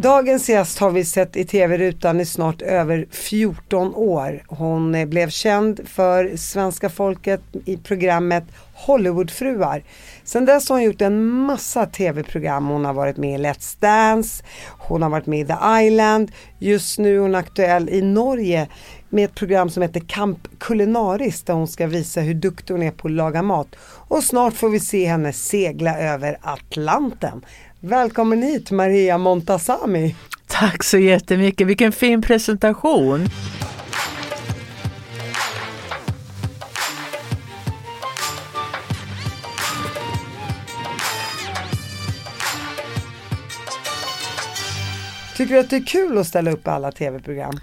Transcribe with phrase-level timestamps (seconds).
[0.00, 4.44] Dagens gäst har vi sett i tv-rutan i snart över 14 år.
[4.48, 9.82] Hon eh, blev känd för svenska folket i programmet Hollywoodfruar.
[10.24, 12.66] Sen dess har hon gjort en massa tv-program.
[12.66, 14.44] Hon har varit med i Let's Dance,
[14.78, 16.32] hon har varit med i The Island.
[16.58, 18.68] Just nu är hon aktuell i Norge
[19.08, 22.90] med ett program som heter Camp Kulinaris där hon ska visa hur duktig hon är
[22.90, 23.68] på att laga mat.
[24.08, 27.44] Och snart får vi se henne segla över Atlanten.
[27.80, 30.14] Välkommen hit Maria Montazami.
[30.46, 33.28] Tack så jättemycket, vilken fin presentation.
[45.36, 47.60] Tycker du att det är kul att ställa upp alla tv-program?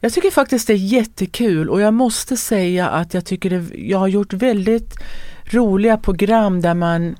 [0.00, 3.98] Jag tycker faktiskt det är jättekul och jag måste säga att jag tycker det, jag
[3.98, 4.94] har gjort väldigt
[5.44, 7.16] roliga program där man,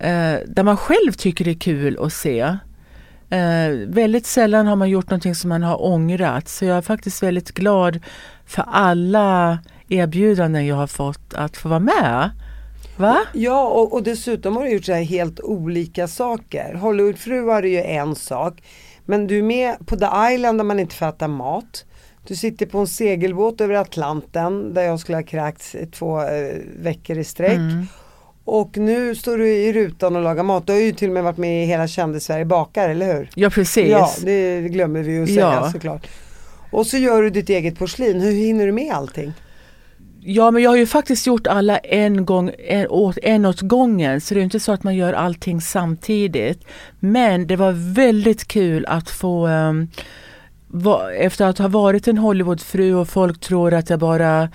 [0.00, 2.40] eh, där man själv tycker det är kul att se.
[3.30, 7.22] Eh, väldigt sällan har man gjort någonting som man har ångrat så jag är faktiskt
[7.22, 8.00] väldigt glad
[8.46, 12.30] för alla erbjudanden jag har fått att få vara med.
[12.96, 13.18] Va?
[13.32, 16.74] Ja och, och dessutom har du gjort så här helt olika saker.
[16.74, 18.62] Hollywoodfruar är ju en sak.
[19.04, 21.84] Men du är med på The Island där man inte får äta mat.
[22.26, 27.18] Du sitter på en segelbåt över Atlanten där jag skulle ha kräkts två eh, veckor
[27.18, 27.56] i sträck.
[27.56, 27.86] Mm.
[28.50, 30.66] Och nu står du i rutan och lagar mat.
[30.66, 33.30] Du har ju till och med varit med i Hela kändis-Sverige bakar, eller hur?
[33.34, 33.90] Ja precis.
[33.90, 35.70] Ja, det glömmer vi att säga ja.
[35.72, 36.06] såklart.
[36.70, 38.20] Och så gör du ditt eget porslin.
[38.20, 39.32] Hur hinner du med allting?
[40.20, 44.20] Ja men jag har ju faktiskt gjort alla en gång, en åt, en åt gången
[44.20, 46.64] så det är inte så att man gör allting samtidigt.
[47.00, 49.88] Men det var väldigt kul att få um,
[50.66, 54.48] va, efter att ha varit en Hollywoodfru och folk tror att jag bara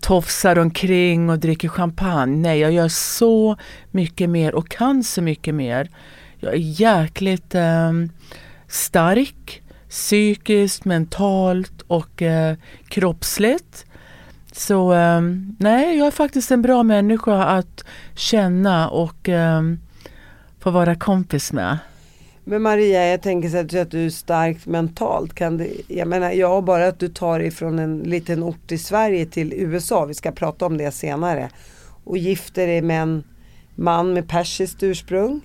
[0.00, 2.36] tofsar omkring och dricker champagne.
[2.36, 3.56] Nej, jag gör så
[3.90, 5.88] mycket mer och kan så mycket mer.
[6.38, 7.92] Jag är jäkligt eh,
[8.68, 12.56] stark psykiskt, mentalt och eh,
[12.88, 13.84] kroppsligt.
[14.52, 15.20] Så eh,
[15.58, 17.84] nej, jag är faktiskt en bra människa att
[18.14, 19.80] känna och ehm,
[20.58, 21.78] få vara kompis med.
[22.50, 25.34] Men Maria, jag tänker så att du är starkt mentalt.
[25.34, 28.78] Kan det, jag menar, ja, bara att du tar dig från en liten ort i
[28.78, 31.50] Sverige till USA, vi ska prata om det senare,
[32.04, 33.24] och gifter dig med en
[33.74, 35.40] man med persiskt ursprung.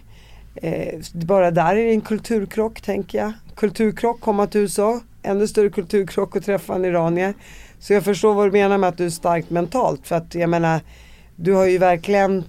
[0.55, 3.33] Eh, bara där är det en kulturkrock, tänker jag.
[3.55, 7.33] Kulturkrock, komma till USA, ännu större kulturkrock att träffa en iranier.
[7.79, 10.07] Så jag förstår vad du menar med att du är starkt mentalt.
[10.07, 10.79] För att jag menar,
[11.35, 12.43] du har ju verkligen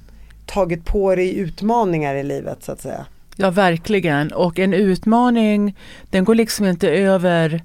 [0.47, 3.07] tagit på dig utmaningar i livet så att säga.
[3.37, 4.33] Ja, verkligen.
[4.33, 5.77] Och en utmaning,
[6.11, 7.63] den går liksom inte över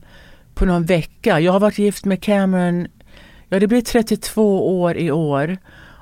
[0.54, 1.40] på någon vecka.
[1.40, 2.88] Jag har varit gift med Cameron,
[3.50, 5.58] ja det blir 32 år i år.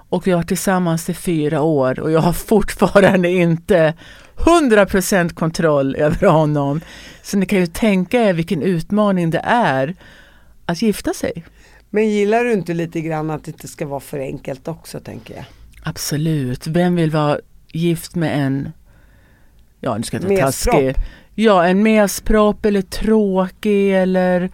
[0.09, 3.93] Och vi har varit tillsammans i fyra år och jag har fortfarande inte
[4.37, 6.81] 100% kontroll över honom.
[7.23, 9.95] Så ni kan ju tänka er vilken utmaning det är
[10.65, 11.45] att gifta sig.
[11.89, 15.35] Men gillar du inte lite grann att det inte ska vara för enkelt också tänker
[15.35, 15.45] jag?
[15.83, 16.67] Absolut.
[16.67, 17.39] Vem vill vara
[17.71, 18.71] gift med en,
[19.79, 20.95] ja nu ska jag inte taskig,
[21.35, 24.49] ja en mespropp eller tråkig eller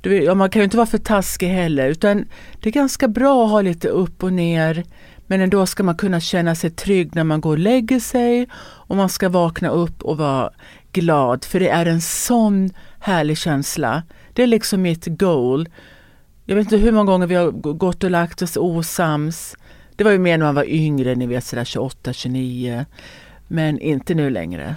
[0.00, 2.24] du, ja, man kan ju inte vara för taskig heller utan
[2.60, 4.84] det är ganska bra att ha lite upp och ner
[5.26, 8.96] men ändå ska man kunna känna sig trygg när man går och lägger sig och
[8.96, 10.50] man ska vakna upp och vara
[10.92, 12.70] glad för det är en sån
[13.00, 14.02] härlig känsla.
[14.32, 15.68] Det är liksom mitt goal.
[16.44, 19.56] Jag vet inte hur många gånger vi har gått och lagt oss osams.
[19.96, 22.84] Det var ju mer när man var yngre, ni vet sådär 28, 29.
[23.48, 24.76] Men inte nu längre.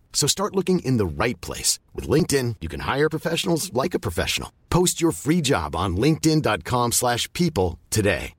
[0.13, 1.79] So start looking in the right place.
[1.95, 4.49] With LinkedIn, you can hire professionals like a professional.
[4.69, 8.33] Post your free job on linkedin.com slash people today.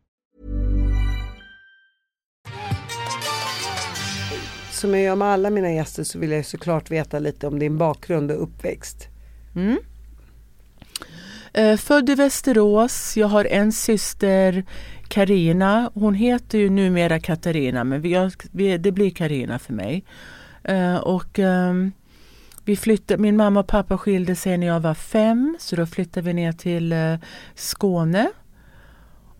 [4.71, 7.79] Som jag gör med alla mina gäster så vill jag såklart veta lite om din
[7.79, 9.09] bakgrund och uppväxt.
[9.55, 9.79] Mm.
[11.53, 13.17] Eh, född i Västerås.
[13.17, 14.65] Jag har en syster,
[15.09, 15.91] Karina.
[15.95, 18.01] Hon heter ju numera Katarina men
[18.53, 20.05] vi, det blir Karina för mig.
[20.65, 21.93] Eh, och ehm,
[22.65, 26.27] vi flyttade, min mamma och pappa skilde sig när jag var fem så då flyttade
[26.27, 27.15] vi ner till eh,
[27.55, 28.31] Skåne.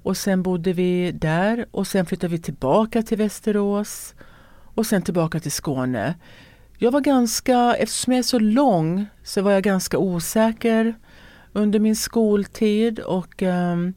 [0.03, 4.15] Och sen bodde vi där och sen flyttade vi tillbaka till Västerås
[4.75, 6.15] och sen tillbaka till Skåne.
[6.79, 10.95] Jag var ganska, eftersom jag är så lång så var jag ganska osäker
[11.53, 13.95] under min skoltid och um,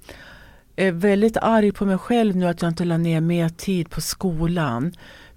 [0.76, 4.02] är väldigt arg på mig själv nu att jag inte la ner mer tid på
[4.02, 4.94] skolan.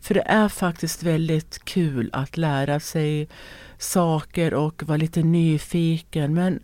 [0.08, 3.28] För det är faktiskt väldigt kul att lära sig
[3.78, 6.60] saker och vara lite nyfiken men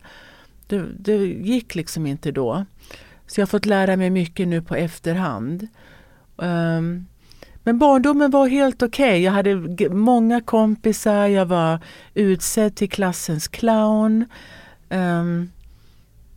[0.67, 2.64] det, det gick liksom inte då.
[3.26, 5.69] Så jag har fått lära mig mycket nu på efterhand.
[6.37, 7.06] Um,
[7.62, 9.08] men barndomen var helt okej.
[9.08, 9.19] Okay.
[9.19, 9.55] Jag hade
[9.91, 11.79] många kompisar, jag var
[12.14, 14.25] utsedd till klassens clown.
[14.88, 15.50] Um,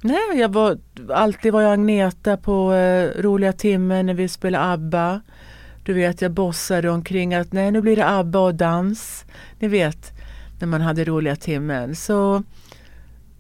[0.01, 0.77] nej, jag var,
[1.09, 5.21] alltid var jag Agneta på uh, roliga timmen när vi spelade ABBA.
[5.87, 9.25] Du vet, jag bossade omkring att nej, nu blir det ABBA och dans.
[9.59, 10.11] Ni vet,
[10.59, 11.95] när man hade roliga timmen.
[11.95, 12.43] Så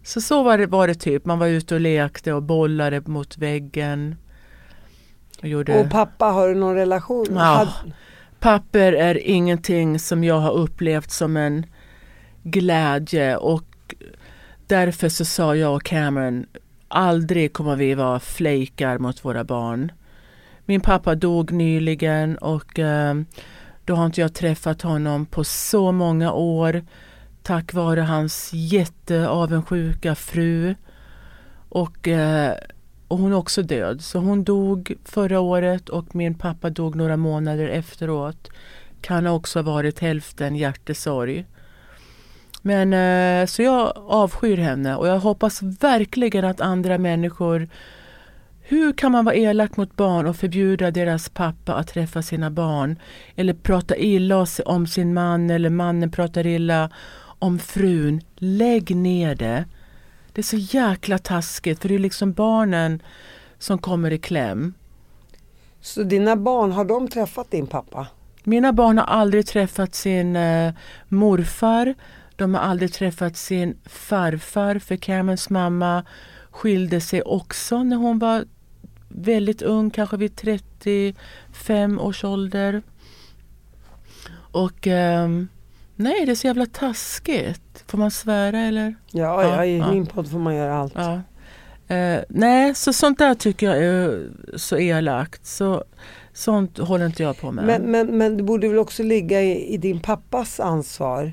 [0.03, 1.25] så, så var, det, var det typ.
[1.25, 4.15] Man var ute och lekte och bollade mot väggen.
[5.41, 5.79] Och, gjorde...
[5.79, 7.25] och pappa, har du någon relation?
[7.29, 7.39] Ja.
[7.39, 7.91] Had...
[8.39, 11.65] Papper är ingenting som jag har upplevt som en
[12.43, 13.95] glädje och
[14.67, 16.45] därför så sa jag och Cameron
[16.87, 19.91] aldrig kommer vi vara flejkar mot våra barn.
[20.69, 23.15] Min pappa dog nyligen och eh,
[23.85, 26.83] då har inte jag träffat honom på så många år
[27.43, 30.75] tack vare hans jätteavundsjuka fru.
[31.69, 32.53] Och, eh,
[33.07, 34.01] och hon är också död.
[34.01, 38.49] Så hon dog förra året och min pappa dog några månader efteråt.
[39.01, 41.45] Kan också ha varit hälften hjärtesorg.
[42.61, 47.69] Men eh, så jag avskyr henne och jag hoppas verkligen att andra människor
[48.69, 52.99] hur kan man vara elak mot barn och förbjuda deras pappa att träffa sina barn?
[53.35, 56.89] Eller prata illa om sin man eller mannen pratar illa
[57.39, 59.65] om frun, lägg ner det.
[60.33, 63.01] Det är så jäkla taskigt för det är liksom barnen
[63.57, 64.73] som kommer i kläm.
[65.81, 68.07] Så dina barn, har de träffat din pappa?
[68.43, 70.73] Mina barn har aldrig träffat sin eh,
[71.07, 71.95] morfar.
[72.35, 76.03] De har aldrig träffat sin farfar för Camerons mamma
[76.57, 78.45] skilde sig också när hon var
[79.07, 82.81] väldigt ung, kanske vid 35 års ålder.
[84.51, 85.29] Och eh,
[85.99, 87.83] Nej, det är så jävla taskigt.
[87.87, 88.95] Får man svära eller?
[89.11, 89.91] Ja, ja, ja i ja.
[89.91, 90.93] min podd får man göra allt.
[90.95, 91.21] Ja.
[91.95, 95.45] Eh, nej, så sånt där tycker jag är så elakt.
[95.45, 95.83] Så,
[96.33, 97.65] sånt håller inte jag på med.
[97.65, 101.31] Men, men, men det borde väl också ligga i, i din pappas ansvar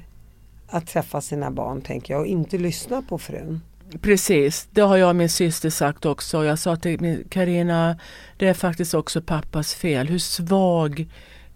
[0.69, 3.61] att träffa sina barn tänker jag och inte lyssna på frun.
[4.00, 6.44] Precis, det har jag och min syster sagt också.
[6.44, 7.98] Jag sa till Karina,
[8.36, 10.08] det är faktiskt också pappas fel.
[10.08, 11.06] Hur svag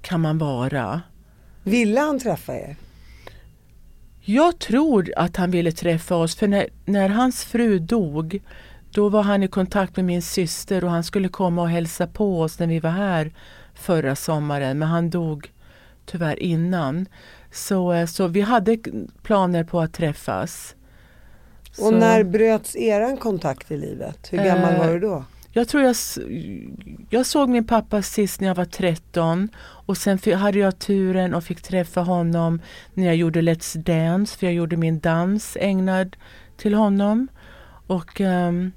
[0.03, 1.03] kan man vara?
[1.63, 2.77] Ville han träffa er?
[4.21, 8.41] Jag tror att han ville träffa oss för när, när hans fru dog
[8.91, 12.41] då var han i kontakt med min syster och han skulle komma och hälsa på
[12.41, 13.33] oss när vi var här
[13.75, 15.53] förra sommaren men han dog
[16.07, 17.07] tyvärr innan.
[17.53, 18.79] Så, eh, så vi hade
[19.23, 20.75] planer på att träffas.
[21.79, 24.29] Och så, när bröts eran kontakt i livet?
[24.31, 25.25] Hur gammal eh, var du då?
[25.53, 25.97] Jag tror jag,
[27.11, 31.45] jag såg min pappa sist när jag var 13 och sen hade jag turen och
[31.45, 32.61] fick träffa honom
[32.95, 36.17] när jag gjorde Let's Dance för jag gjorde min dans ägnad
[36.57, 37.29] till honom.
[37.87, 38.73] Och, um,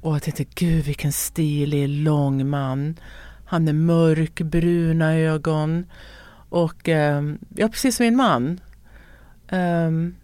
[0.00, 2.96] och jag tänkte gud vilken stilig lång man.
[3.44, 5.86] Han är mörk, bruna ögon
[6.48, 8.60] och um, ja precis som min man.
[9.50, 10.14] Um,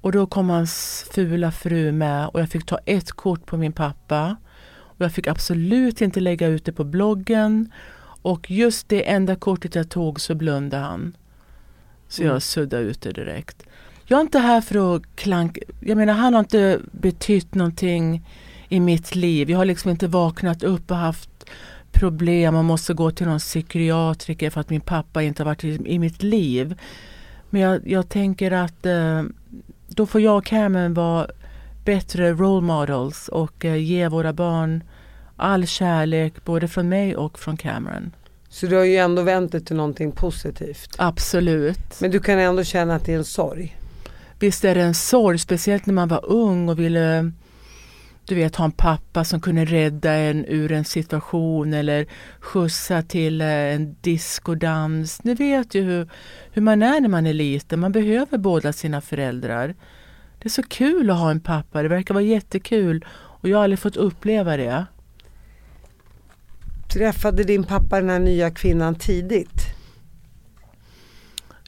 [0.00, 3.72] och då kom hans fula fru med och jag fick ta ett kort på min
[3.72, 4.36] pappa.
[4.70, 7.72] Och jag fick absolut inte lägga ut det på bloggen.
[8.22, 11.16] Och just det enda kortet jag tog så blundade han.
[12.08, 12.40] Så jag mm.
[12.40, 13.62] suddade ut det direkt.
[14.04, 15.60] Jag är inte här för att klanka.
[15.80, 18.26] Jag menar han har inte betytt någonting
[18.68, 19.50] i mitt liv.
[19.50, 21.30] Jag har liksom inte vaknat upp och haft
[21.92, 25.80] problem och måste gå till någon psykiatriker för att min pappa inte har varit i,
[25.86, 26.80] i mitt liv.
[27.50, 29.22] Men jag, jag tänker att eh,
[29.88, 31.26] då får jag och Cameron vara
[31.84, 34.84] bättre role models och eh, ge våra barn
[35.36, 38.10] all kärlek både från mig och från Cameron.
[38.48, 40.94] Så du har ju ändå vänt det till någonting positivt?
[40.98, 42.00] Absolut.
[42.00, 43.76] Men du kan ändå känna att det är en sorg?
[44.38, 47.32] Visst är det en sorg, speciellt när man var ung och ville
[48.28, 52.06] du vet, ha en pappa som kunde rädda en ur en situation eller
[52.40, 55.24] skjutsa till eh, en diskodans.
[55.24, 56.08] Ni vet ju hur,
[56.52, 57.80] hur man är när man är liten.
[57.80, 59.74] Man behöver båda sina föräldrar.
[60.38, 63.64] Det är så kul att ha en pappa, det verkar vara jättekul och jag har
[63.64, 64.86] aldrig fått uppleva det.
[66.92, 69.78] Träffade din pappa den här nya kvinnan tidigt?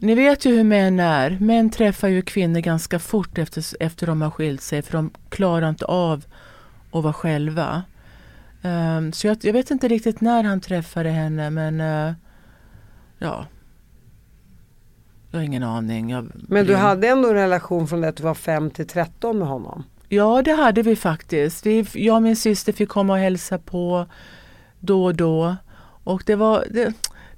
[0.00, 1.38] Ni vet ju hur män är.
[1.40, 5.68] Män träffar ju kvinnor ganska fort efter, efter de har skilt sig för de klarar
[5.68, 6.24] inte av
[6.92, 7.82] att vara själva.
[8.62, 12.12] Um, så jag, jag, vet inte riktigt när han träffade henne men uh,
[13.18, 13.46] ja.
[15.30, 16.10] Jag har ingen aning.
[16.10, 19.38] Jag, men du hade ändå en relation från det att du var 5 till 13
[19.38, 19.84] med honom?
[20.08, 21.66] Ja det hade vi faktiskt.
[21.66, 24.06] Vi, jag och min syster fick komma och hälsa på
[24.80, 25.56] då och då.
[26.04, 26.84] Och det var, det,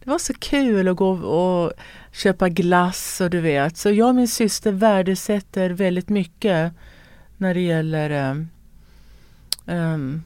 [0.05, 1.73] det var så kul att gå och
[2.13, 3.77] köpa glass och du vet.
[3.77, 6.73] Så jag och min syster värdesätter väldigt mycket
[7.37, 8.49] när det gäller um,
[9.67, 10.23] um,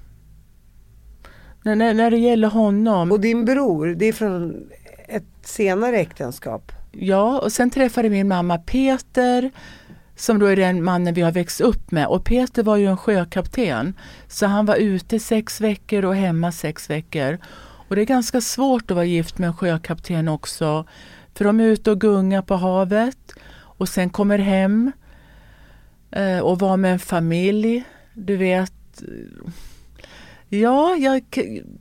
[1.62, 3.12] när, när det gäller honom.
[3.12, 4.69] Och din bror, det är från
[5.09, 6.73] ett senare äktenskap?
[6.93, 9.50] Ja, och sen träffade min mamma Peter
[10.16, 12.07] som då är den mannen vi har växt upp med.
[12.07, 13.95] Och Peter var ju en sjökapten.
[14.28, 17.38] Så han var ute sex veckor och hemma sex veckor.
[17.88, 20.87] Och det är ganska svårt att vara gift med en sjökapten också.
[21.35, 23.33] För de är ute och gungar på havet
[23.78, 24.93] och sen kommer hem
[26.11, 27.85] eh, och var med en familj.
[28.14, 28.75] Du vet.
[30.49, 31.23] Ja, jag,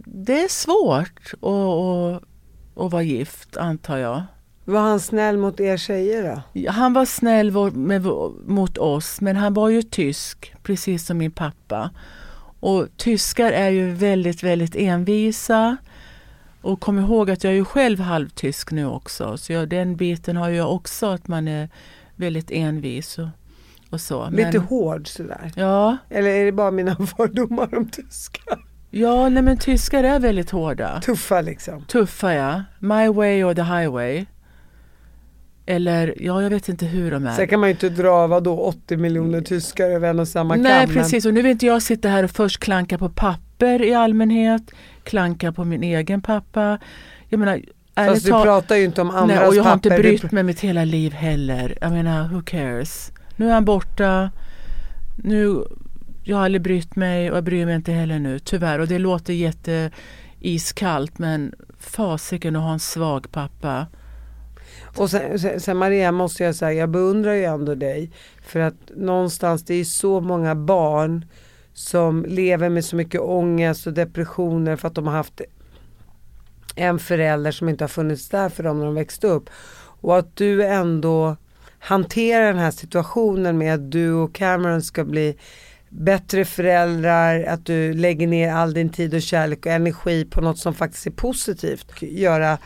[0.05, 2.24] det är svårt att, att,
[2.86, 4.24] att vara gift antar jag.
[4.65, 6.72] Var han snäll mot er tjejer då?
[6.72, 7.51] Han var snäll
[8.45, 11.89] mot oss men han var ju tysk precis som min pappa.
[12.60, 15.77] Och tyskar är ju väldigt, väldigt envisa.
[16.62, 19.38] Och kom ihåg att jag är ju själv halvtysk nu också.
[19.38, 21.69] Så jag, den biten har jag också, att man är
[22.15, 23.19] väldigt envis.
[23.19, 23.27] Och,
[23.95, 24.29] och så.
[24.29, 25.51] Lite men, hård sådär?
[25.55, 25.97] Ja.
[26.09, 28.59] Eller är det bara mina fördomar om tyskar?
[28.91, 31.01] Ja, nej men tyskar är väldigt hårda.
[31.01, 31.85] Tuffa liksom?
[31.85, 32.63] Tuffa ja.
[32.79, 34.25] My way or the highway.
[35.65, 37.35] Eller ja, jag vet inte hur de är.
[37.35, 40.85] Sen kan man ju inte dra vadå 80 miljoner tyskar över en och samma Nej
[40.85, 43.93] kam, precis, och nu vill inte jag sitta här och först klanka på papper i
[43.93, 44.61] allmänhet,
[45.03, 46.79] klanka på min egen pappa.
[47.29, 47.61] Jag menar,
[47.95, 50.03] Fast du pratar ju inte om andras Nej, och jag har inte papper.
[50.03, 51.77] brytt mig mitt hela liv heller.
[51.81, 53.11] Jag menar, who cares?
[53.35, 54.31] Nu är han borta.
[55.15, 55.63] Nu,
[56.23, 58.79] jag har aldrig brytt mig och jag bryr mig inte heller nu, tyvärr.
[58.79, 59.91] Och det låter jätte
[60.39, 63.87] iskallt men fasiken att ha en svag pappa.
[64.97, 68.11] Och sen, sen, sen, Maria måste jag säga, jag beundrar ju ändå dig.
[68.41, 71.25] För att någonstans, det är så många barn
[71.73, 75.41] som lever med så mycket ångest och depressioner för att de har haft
[76.75, 79.49] en förälder som inte har funnits där för dem när de växte upp.
[80.01, 81.35] Och att du ändå
[81.85, 85.37] hantera den här situationen med att du och Cameron ska bli
[85.89, 90.57] bättre föräldrar, att du lägger ner all din tid och kärlek och energi på något
[90.57, 92.01] som faktiskt är positivt.
[92.01, 92.57] Göra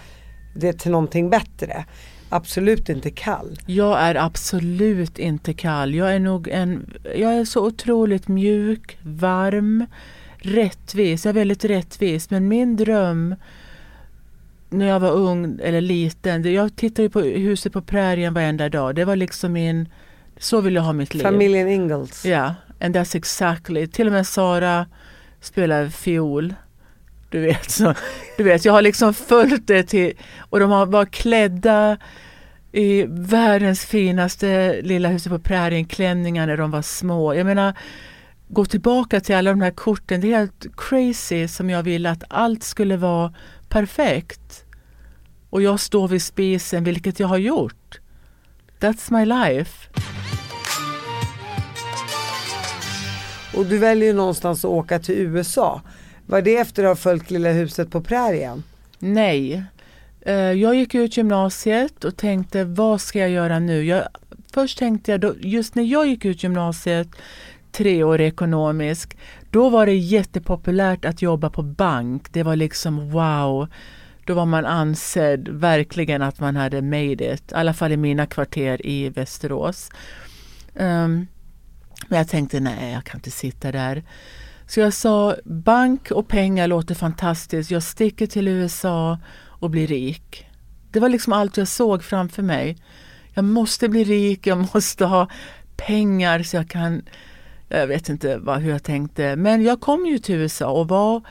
[0.55, 1.85] det till någonting bättre
[2.29, 3.59] absolut inte kall.
[3.65, 5.95] Jag är absolut inte kall.
[5.95, 9.85] Jag är nog en, jag är så otroligt mjuk, varm,
[10.38, 11.25] rättvis.
[11.25, 12.29] Jag är väldigt rättvis.
[12.29, 13.35] Men min dröm
[14.69, 18.95] när jag var ung eller liten, jag tittade på huset på prärien varenda dag.
[18.95, 19.89] Det var liksom min,
[20.38, 21.23] så vill jag ha mitt liv.
[21.23, 22.25] Familjen Ingalls.
[22.25, 23.88] Ja, yeah, and that's exactly.
[23.88, 24.85] Till och med Sara
[25.41, 26.53] spelar fiol.
[27.29, 27.93] Du vet, så,
[28.38, 31.97] du vet, jag har liksom följt det till, och de har varit klädda
[32.71, 37.33] i världens finaste lilla huset på prärien klänningar när de var små.
[37.33, 37.73] Jag menar,
[38.47, 42.23] gå tillbaka till alla de här korten, det är helt crazy som jag ville att
[42.27, 43.33] allt skulle vara
[43.69, 44.65] perfekt.
[45.49, 47.99] Och jag står vid spisen, vilket jag har gjort.
[48.79, 49.89] That's my life.
[53.55, 55.81] Och du väljer ju någonstans att åka till USA.
[56.25, 58.63] Var det efter att ha följt Lilla huset på prärien?
[58.99, 59.63] Nej.
[60.21, 63.83] Eh, jag gick ut gymnasiet och tänkte vad ska jag göra nu?
[63.83, 64.03] Jag,
[64.53, 67.07] först tänkte jag, då, just när jag gick ut gymnasiet,
[67.71, 69.17] tre år ekonomisk,
[69.51, 72.34] då var det jättepopulärt att jobba på bank.
[72.34, 73.68] Det var liksom wow.
[74.25, 77.51] Då var man ansedd verkligen att man hade made it.
[77.51, 79.91] I alla fall i mina kvarter i Västerås.
[80.74, 81.27] Um,
[82.08, 84.03] men jag tänkte nej, jag kan inte sitta där.
[84.68, 87.72] Så jag sa bank och pengar låter fantastiskt.
[87.72, 90.48] Jag sticker till USA och blir rik.
[90.91, 92.77] Det var liksom allt jag såg framför mig.
[93.34, 95.27] Jag måste bli rik, jag måste ha
[95.77, 97.01] pengar så jag kan
[97.69, 99.35] jag vet inte vad, hur jag tänkte.
[99.35, 101.21] Men jag kom ju till USA och var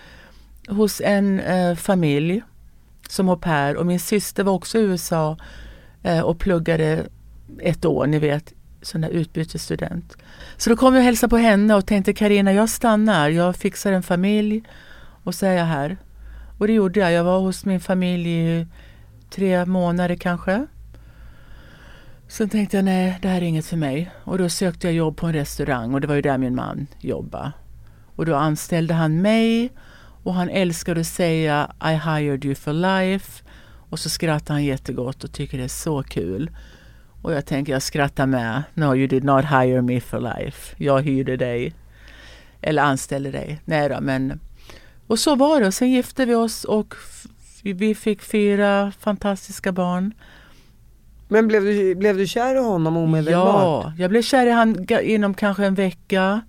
[0.68, 2.42] hos en eh, familj
[3.08, 5.36] som au pair och min syster var också i USA
[6.02, 7.06] eh, och pluggade
[7.58, 8.52] ett år, ni vet,
[8.82, 10.16] sån där utbytesstudent.
[10.56, 13.92] Så då kom jag och hälsade på henne och tänkte Karina jag stannar, jag fixar
[13.92, 14.62] en familj
[15.24, 15.96] och så är jag här.
[16.58, 17.12] Och det gjorde jag.
[17.12, 18.66] Jag var hos min familj i
[19.30, 20.66] tre månader kanske.
[22.30, 24.10] Sen tänkte jag nej, det här är inget för mig.
[24.24, 26.86] Och då sökte jag jobb på en restaurang och det var ju där min man
[27.00, 27.52] jobbade.
[28.14, 29.72] Och då anställde han mig
[30.22, 33.44] och han älskade att säga I hired you for life.
[33.90, 36.50] Och så skrattar han jättegott och tycker det är så kul.
[37.22, 38.62] Och jag tänker jag skrattar med.
[38.74, 40.74] No you did not hire me for life.
[40.78, 41.74] Jag hyrde dig.
[42.60, 43.60] Eller anställde dig.
[43.64, 44.40] Nej då men.
[45.06, 45.66] Och så var det.
[45.66, 46.94] Och sen gifte vi oss och
[47.62, 50.14] vi fick fyra fantastiska barn.
[51.28, 53.84] Men blev du, blev du kär i honom omedelbart?
[53.84, 56.40] Ja, jag blev kär i honom inom kanske en vecka.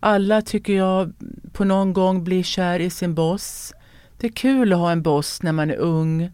[0.00, 1.12] Alla tycker jag
[1.52, 3.74] på någon gång blir kär i sin boss.
[4.18, 6.30] Det är kul att ha en boss när man är ung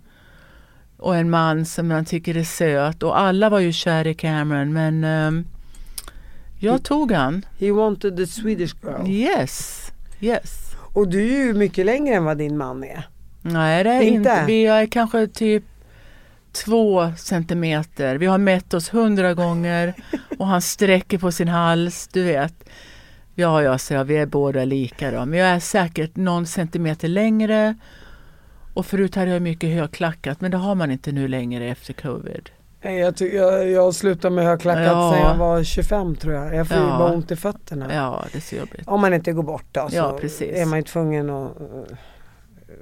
[0.97, 4.73] och en man som man tycker är söt och alla var ju kär i Cameron
[4.73, 5.47] men um,
[6.59, 7.47] jag he, tog han.
[7.59, 9.11] He wanted the Swedish girl.
[9.11, 10.77] Yes, yes.
[10.93, 13.09] Och du är ju mycket längre än vad din man är.
[13.43, 14.15] Nej det är inte.
[14.15, 14.45] inte.
[14.47, 15.65] Vi är kanske typ
[16.55, 18.17] två centimeter.
[18.17, 19.95] Vi har mätt oss hundra gånger
[20.39, 22.55] och han sträcker på sin hals, du vet.
[23.35, 25.27] Ja, ja, så jag, vi är båda lika då.
[25.27, 27.75] Men jag är säkert någon centimeter längre.
[28.75, 32.51] Och förut hade jag mycket högklackat men det har man inte nu längre efter covid.
[32.81, 35.13] Jag, jag, jag slutade med högklackat ja.
[35.13, 36.55] sedan jag var 25 tror jag.
[36.55, 36.99] Jag får ja.
[36.99, 37.95] bara ont i fötterna.
[37.95, 38.83] Ja, det är så jobbigt.
[38.89, 41.57] Om man inte går bort då så ja, är man ju tvungen att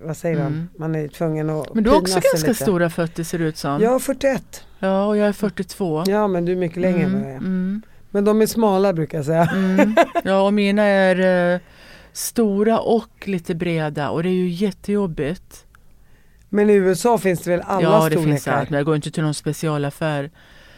[0.05, 0.53] vad säger mm.
[0.53, 2.63] man, man är tvungen att Men du har också ganska lite.
[2.63, 3.83] stora fötter ser det ut som.
[3.83, 4.65] Jag har 41.
[4.79, 6.05] Ja och jag är 42.
[6.07, 7.15] Ja men du är mycket längre mm.
[7.15, 7.39] än vad jag är.
[7.39, 7.83] Mm.
[8.11, 9.49] Men de är smala brukar jag säga.
[9.55, 9.97] Mm.
[10.25, 11.61] Ja och mina är eh,
[12.13, 15.65] stora och lite breda och det är ju jättejobbigt.
[16.49, 18.17] Men i USA finns det väl alla storlekar?
[18.17, 20.31] Ja det finns allt men jag går inte till någon specialaffär.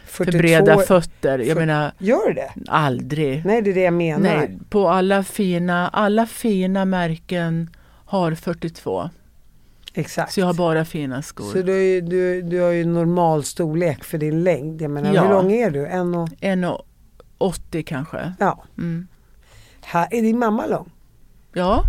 [0.05, 1.39] 42, för breda fötter.
[1.39, 2.51] Jag för, menar, gör det?
[2.67, 3.45] Aldrig.
[3.45, 4.19] Nej det är det jag menar.
[4.19, 7.69] Nej, på alla fina, alla fina märken
[8.15, 9.09] har 42.
[9.93, 10.33] Exakt.
[10.33, 11.51] Så jag har bara fina skor.
[11.51, 14.81] Så du, du, du har ju normal storlek för din längd.
[14.81, 15.21] Jag menar, ja.
[15.21, 15.87] Hur lång är du?
[15.87, 18.33] 1,80 kanske.
[18.39, 18.63] Ja.
[18.77, 19.07] Mm.
[19.81, 20.91] Här, är din mamma lång?
[21.53, 21.83] Ja.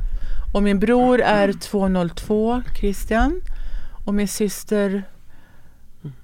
[0.54, 3.41] Och min bror är 2,02 Christian.
[4.06, 5.02] Och min syster,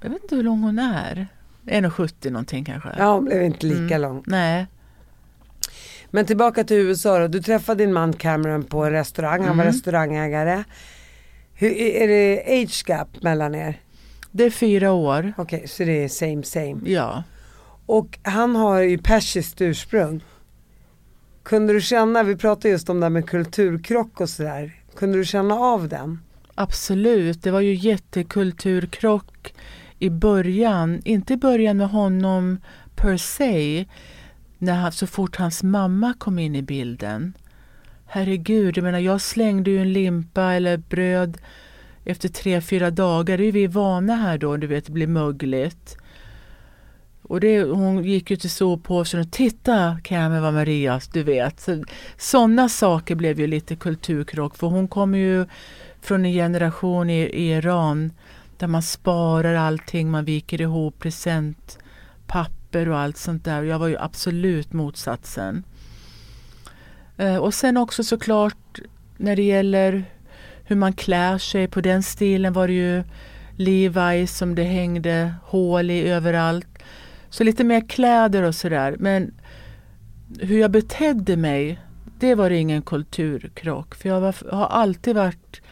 [0.01, 1.27] jag vet inte hur lång hon är.
[1.67, 2.89] 1,70 någonting kanske.
[2.99, 4.01] Ja, hon blev inte lika mm.
[4.03, 4.23] lång.
[4.27, 4.67] Nej.
[6.15, 7.29] Men tillbaka till USA då.
[7.29, 9.41] Du träffade din man Cameron på en restaurang.
[9.41, 9.57] Han mm.
[9.57, 10.65] var restaurangägare.
[11.55, 13.81] Hur, är det age gap mellan er?
[14.31, 15.33] Det är fyra år.
[15.37, 16.81] Okej, okay, så det är same same.
[16.85, 17.23] Ja.
[17.87, 20.25] Och han har ju persiskt ursprung.
[21.43, 24.73] Kunde du känna, vi pratade just om det här med kulturkrock och sådär.
[24.97, 26.19] Kunde du känna av den?
[26.55, 29.55] Absolut, det var ju jättekulturkrock
[29.99, 31.03] i början.
[31.05, 32.59] Inte i början med honom
[32.97, 33.85] per se
[34.63, 37.33] när så fort hans mamma kom in i bilden.
[38.07, 41.39] Herregud, jag menar jag slängde ju en limpa eller bröd
[42.05, 43.39] efter tre, fyra dagar.
[43.39, 45.97] Det är vi vana här då, du vet, det blir mögligt.
[47.23, 51.69] Och det, hon gick ju till soppåsen och titta kan var Marias, du vet.
[52.17, 55.47] Sådana saker blev ju lite kulturkrock för hon kommer ju
[56.01, 58.13] från en generation i, i Iran
[58.59, 63.63] där man sparar allting, man viker ihop presentpapper grupper och allt sånt där.
[63.63, 65.65] Jag var ju absolut motsatsen.
[67.19, 68.81] Eh, och sen också såklart
[69.19, 70.05] när det gäller
[70.65, 71.69] hur man klär sig.
[71.69, 73.05] På den stilen var det ju
[73.57, 76.67] Levi's som det hängde hål i överallt.
[77.31, 78.97] Så lite mer kläder och sådär.
[78.99, 79.35] Men
[80.41, 81.79] hur jag betedde mig,
[82.21, 83.95] det var ingen kulturkrock.
[83.95, 85.63] För jag var, har alltid varit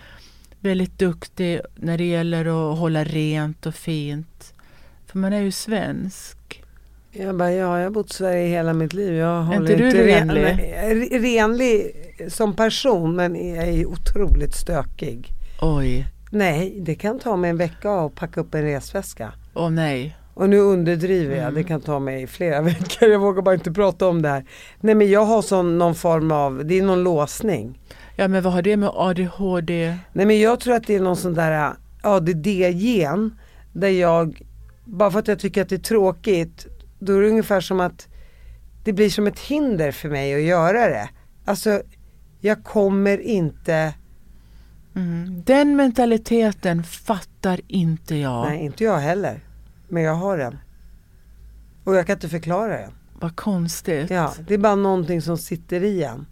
[0.63, 4.55] väldigt duktig när det gäller att hålla rent och fint.
[5.07, 6.60] För man är ju svensk.
[7.13, 9.15] Jag bara, ja jag har bott i Sverige hela mitt liv.
[9.15, 10.43] Jag är inte du inte renlig?
[10.43, 11.93] Ren, renlig
[12.29, 15.29] som person men jag är otroligt stökig.
[15.61, 16.07] Oj.
[16.31, 19.33] Nej, det kan ta mig en vecka att packa upp en resväska.
[19.55, 20.17] Åh oh, nej.
[20.35, 21.55] Och nu underdriver jag, mm.
[21.55, 23.09] det kan ta mig flera veckor.
[23.09, 24.45] Jag vågar bara inte prata om det här.
[24.81, 27.81] Nej men jag har sån, någon form av, det är någon låsning.
[28.17, 29.97] Ja men vad har det med ADHD?
[30.13, 33.39] Nej men jag tror att det är någon sån där ADD-gen.
[33.73, 34.43] Där jag,
[34.85, 36.67] bara för att jag tycker att det är tråkigt
[37.01, 38.09] då är det ungefär som att
[38.85, 41.09] det blir som ett hinder för mig att göra det.
[41.45, 41.83] Alltså,
[42.41, 43.95] jag kommer inte
[44.97, 45.43] mm.
[45.47, 48.47] Den mentaliteten fattar inte jag.
[48.47, 49.41] Nej, inte jag heller.
[49.89, 50.59] Men jag har den.
[51.85, 52.93] Och jag kan inte förklara den.
[53.21, 54.11] Vad konstigt.
[54.11, 56.27] Ja, det är bara någonting som sitter i en.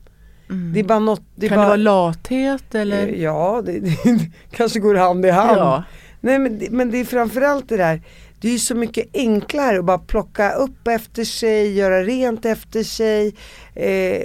[0.50, 0.72] Mm.
[0.72, 3.07] Det är bara något, det kan bara, det vara lathet eller?
[3.07, 5.59] Ja, det, det kanske går hand i hand.
[5.59, 5.85] Ja.
[6.20, 8.02] Nej men, men det är framförallt det där
[8.40, 12.83] det är ju så mycket enklare att bara plocka upp efter sig, göra rent efter
[12.83, 13.35] sig.
[13.74, 14.22] Eh,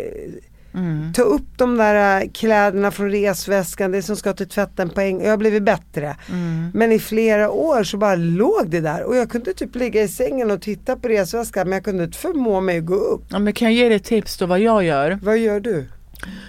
[1.15, 5.19] Ta upp de där äh, kläderna från resväskan, det som ska till tvätten på en
[5.19, 6.15] Jag har blivit bättre.
[6.73, 10.07] Men i flera år så bara låg det där och jag kunde typ ligga i
[10.07, 13.23] sängen och titta på resväskan men jag kunde inte förmå mig att gå upp.
[13.29, 15.19] Ja, men kan jag ge dig ett tips då vad jag gör?
[15.23, 15.85] Vad gör du?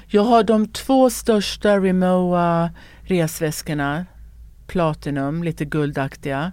[0.06, 2.70] Jag har de två största Rimowa
[3.02, 4.06] resväskorna.
[4.66, 6.52] Platinum, lite guldaktiga.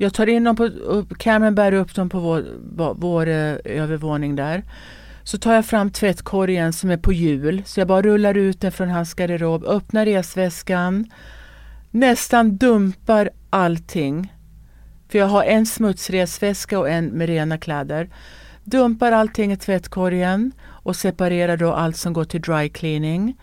[0.00, 2.44] Jag tar in dem på, upp, Cameron bär upp dem på vår,
[2.94, 4.64] vår, eh, övervåning där.
[5.22, 7.62] Så tar jag fram tvättkorgen som är på hjul.
[7.66, 11.10] Så jag bara rullar ut den från hans garderob, öppnar resväskan.
[11.90, 14.32] Nästan dumpar allting.
[15.08, 18.08] För jag har en smutsresväska och en med rena kläder.
[18.64, 23.36] Dumpar allting i tvättkorgen och separerar då allt som går till dry cleaning.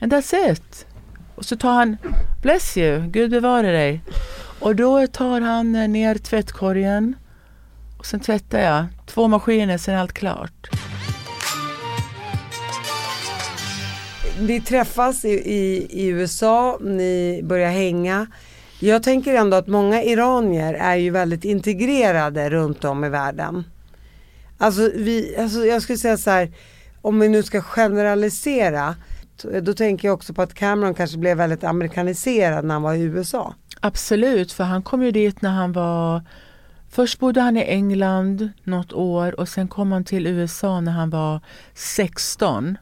[0.00, 0.86] And that's it.
[1.34, 1.96] Och så tar han,
[2.42, 4.00] bless you, Gud bevare dig.
[4.60, 7.16] Och då tar han eh, ner tvättkorgen
[7.98, 8.86] och sen tvättar jag.
[9.06, 10.68] Två maskiner, sen är allt klart.
[14.40, 18.26] Ni träffas i, i, i USA, ni börjar hänga.
[18.80, 23.64] Jag tänker ändå att många iranier är ju väldigt integrerade runt om i världen.
[24.58, 26.52] Alltså, vi, alltså jag skulle säga så här,
[27.02, 28.96] om vi nu ska generalisera,
[29.62, 33.02] då tänker jag också på att Cameron kanske blev väldigt amerikaniserad när han var i
[33.02, 33.54] USA.
[33.80, 36.22] Absolut, för han kom ju dit när han var
[36.92, 41.10] Först bodde han i England något år och sen kom han till USA när han
[41.10, 41.40] var
[41.74, 42.78] 16.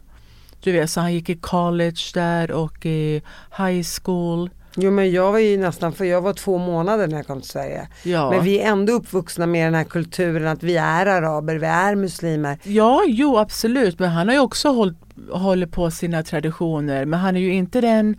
[0.61, 3.23] Du vet, så han gick i college där och i
[3.59, 4.51] high school.
[4.77, 7.51] Jo men jag var ju nästan, för jag var två månader när jag kom till
[7.51, 7.89] Sverige.
[8.03, 8.31] Ja.
[8.31, 11.95] Men vi är ändå uppvuxna med den här kulturen att vi är araber, vi är
[11.95, 12.59] muslimer.
[12.63, 14.97] Ja, jo absolut, men han har ju också hållit,
[15.31, 17.05] håller på sina traditioner.
[17.05, 18.17] Men han är ju inte den,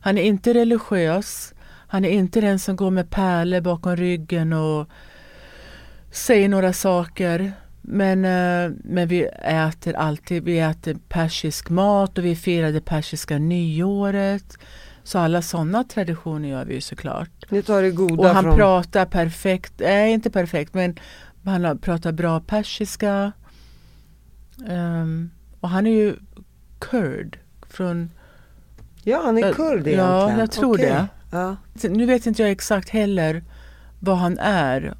[0.00, 1.54] han är inte religiös.
[1.90, 4.88] Han är inte den som går med pärlor bakom ryggen och
[6.10, 7.52] säger några saker.
[7.82, 13.38] Men, eh, men vi äter alltid, vi äter persisk mat och vi firar det persiska
[13.38, 14.58] nyåret.
[15.02, 17.30] Så alla sådana traditioner gör vi ju såklart.
[17.48, 18.56] Nu tar det goda Och han från...
[18.56, 20.96] pratar perfekt, nej inte perfekt men
[21.44, 23.32] han pratar bra persiska.
[24.68, 26.16] Ehm, och han är ju
[26.78, 27.38] kurd
[27.70, 28.10] från,
[29.02, 30.38] Ja han är Ja, kurd ja, egentligen.
[30.38, 30.86] jag tror Okej.
[30.86, 31.06] det.
[31.30, 31.56] Ja.
[31.82, 33.44] nu vet inte jag exakt heller
[34.00, 34.94] vad han är.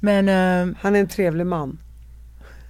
[0.00, 1.78] Men ehm, Han är en trevlig man.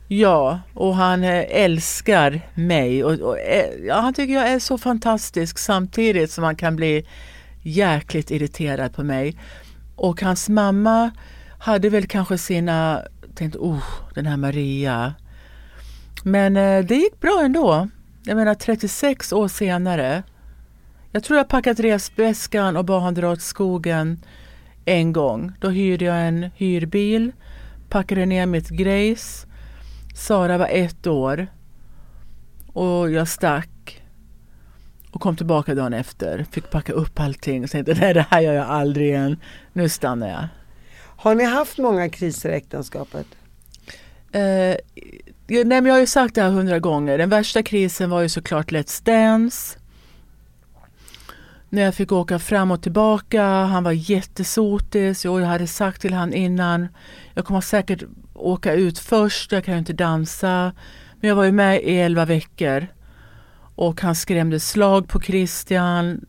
[0.09, 3.05] ja, och han eh, älskar mig.
[3.05, 7.07] Och, och, eh, ja, han tycker jag är så fantastisk samtidigt som han kan bli
[7.62, 9.38] jäkligt irriterad på mig.
[9.97, 11.11] Och hans mamma
[11.59, 13.03] hade väl kanske sina,
[13.35, 15.14] tänkte oh den här Maria.
[16.25, 17.88] Men eh, det gick bra ändå.
[18.25, 20.23] Jag menar 36 år senare.
[21.14, 24.25] Jag tror jag packat resväskan och bad han dra åt skogen
[24.85, 25.53] en gång.
[25.61, 27.33] Då hyrde jag en hyrbil,
[27.88, 29.46] packade ner mitt grejs.
[30.14, 31.46] Sara var ett år
[32.72, 34.03] och jag stack
[35.11, 36.46] och kom tillbaka dagen efter.
[36.51, 39.37] Fick packa upp allting och tänkte nej det här gör jag aldrig igen.
[39.72, 40.48] Nu stannar jag.
[41.16, 43.27] Har ni haft många kriser i äktenskapet?
[44.33, 44.77] Eh,
[45.46, 47.18] nej, men jag har ju sagt det här hundra gånger.
[47.18, 49.79] Den värsta krisen var ju såklart Let's Dance.
[51.73, 53.45] När jag fick åka fram och tillbaka.
[53.45, 55.25] Han var jättesotis.
[55.25, 56.89] Och jag hade sagt till han innan.
[57.35, 58.03] Jag kommer säkert
[58.35, 59.53] åka ut först.
[59.53, 60.73] Jag kan ju inte dansa.
[61.21, 62.87] Men jag var ju med i elva veckor.
[63.75, 66.21] Och han skrämde slag på Christian.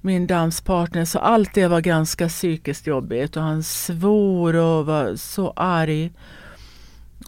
[0.00, 1.04] Min danspartner.
[1.04, 3.36] Så allt det var ganska psykiskt jobbigt.
[3.36, 6.12] Och han svor och var så arg.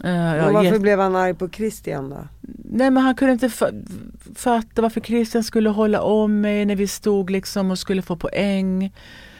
[0.03, 2.27] Eh, ja, varför blev han arg på Christian då?
[2.63, 3.87] Nej men han kunde inte fa-
[4.35, 8.83] fatta varför Christian skulle hålla om mig när vi stod liksom och skulle få poäng.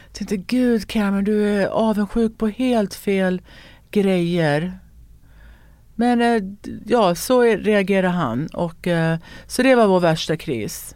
[0.06, 3.42] Jag tänkte gud Cameron du är avundsjuk på helt fel
[3.90, 4.78] grejer.
[5.94, 6.18] Men
[6.62, 10.94] d- ja, så reagerar han och eh, så det var vår värsta kris.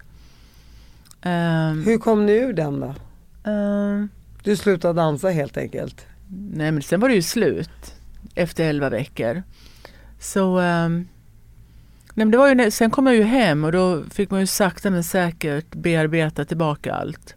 [1.22, 2.94] Ehm, Hur kom ni ur den då?
[3.50, 4.08] ehm,
[4.44, 6.06] Du slutade dansa helt enkelt.
[6.52, 7.94] Nej men sen var det ju slut
[8.40, 9.42] efter elva veckor.
[10.18, 11.08] Så ehm,
[12.14, 14.90] nej, det var ju, sen kom jag ju hem och då fick man ju sakta
[14.90, 17.34] men säkert bearbeta tillbaka allt.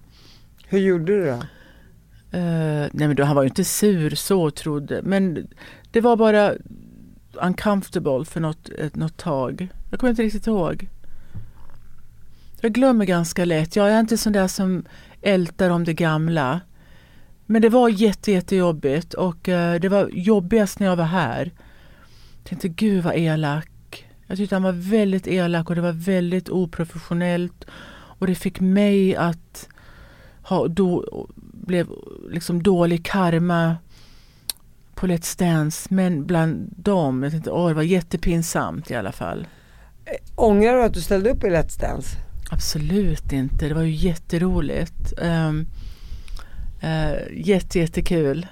[0.68, 1.32] Hur gjorde du då?
[2.38, 5.48] Eh, nej men då, han var ju inte sur så trodde men
[5.92, 6.54] det var bara
[7.34, 9.68] uncomfortable för något, ett, något tag.
[9.92, 10.88] Jag kommer inte riktigt ihåg.
[12.62, 13.76] Jag glömmer ganska lätt.
[13.76, 14.86] Jag är inte sån där som
[15.22, 16.62] ältar om det gamla.
[17.54, 21.52] Men det var jätte, jättejobbigt och eh, det var jobbigast när jag var här.
[22.38, 24.06] Jag tänkte gud vad elak.
[24.28, 27.66] Jag tyckte han var väldigt elak och det var väldigt oprofessionellt.
[28.20, 29.70] Och det fick mig att
[30.42, 31.06] ha då,
[31.54, 31.88] blev
[32.30, 33.76] liksom dålig karma
[34.96, 35.88] på Let's Dance.
[35.92, 39.48] Men bland dem, jag tänkte åh det var jättepinsamt i alla fall.
[40.36, 42.18] Ångrar du att du ställde upp i Let's Dance?
[42.52, 43.68] Absolut inte.
[43.68, 45.14] Det var ju jätteroligt.
[45.22, 45.68] Um,
[46.84, 48.48] uh, jätte, jättekul.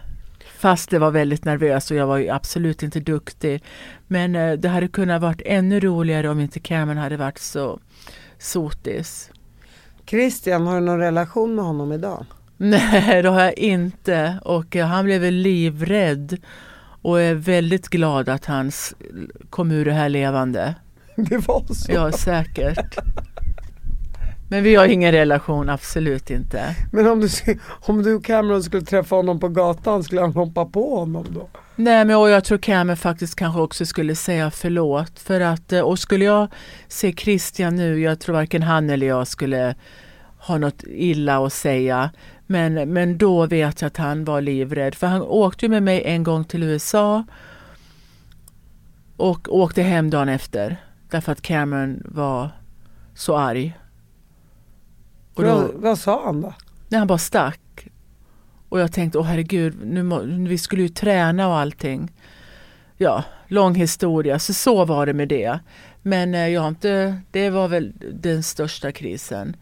[0.57, 3.63] Fast det var väldigt nervöst och jag var ju absolut inte duktig.
[4.07, 7.79] Men uh, det hade kunnat varit ännu roligare om inte Cameron hade varit så
[8.39, 9.31] sotis.
[10.05, 12.25] Christian, har du någon relation med honom idag?
[12.57, 14.39] Nej, det har jag inte.
[14.45, 16.37] Och uh, han blev livrädd.
[17.03, 18.71] Och är väldigt glad att han
[19.49, 20.75] kom ur det här levande.
[21.15, 21.91] Det var så?
[21.91, 22.97] Ja, säkert.
[24.51, 26.75] Men vi har ingen relation, absolut inte.
[26.91, 27.27] Men om du,
[27.81, 31.49] om du och Cameron skulle träffa honom på gatan, skulle han hoppa på honom då?
[31.75, 35.19] Nej men och jag tror Cameron faktiskt kanske också skulle säga förlåt.
[35.19, 36.47] För att, och skulle jag
[36.87, 39.75] se Christian nu, jag tror varken han eller jag skulle
[40.37, 42.11] ha något illa att säga.
[42.47, 44.95] Men, men då vet jag att han var livrädd.
[44.95, 47.23] För han åkte med mig en gång till USA
[49.17, 50.77] och åkte hem dagen efter.
[51.09, 52.49] Därför att Cameron var
[53.15, 53.77] så arg.
[55.33, 56.53] Och då, vad, vad sa han då?
[56.89, 57.87] Nej, han bara stack.
[58.69, 62.11] Och jag tänkte, åh herregud, nu må, vi skulle ju träna och allting.
[62.97, 65.59] Ja, lång historia, så så var det med det.
[66.01, 69.55] Men eh, jag inte, det var väl den största krisen.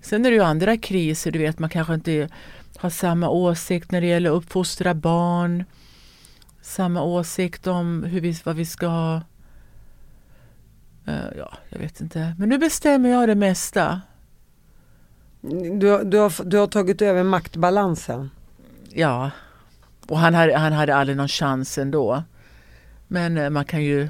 [0.00, 2.28] Sen är det ju andra kriser, du vet man kanske inte
[2.76, 5.64] har samma åsikt när det gäller att uppfostra barn.
[6.62, 9.22] Samma åsikt om hur vi, vad vi ska ha.
[11.08, 12.34] Uh, ja, jag vet inte.
[12.38, 14.00] Men nu bestämmer jag det mesta.
[15.40, 18.30] Du, du, har, du har tagit över maktbalansen?
[18.90, 19.30] Ja,
[20.06, 22.22] och han hade, han hade aldrig någon chans ändå.
[23.08, 24.08] Men uh, man kan ju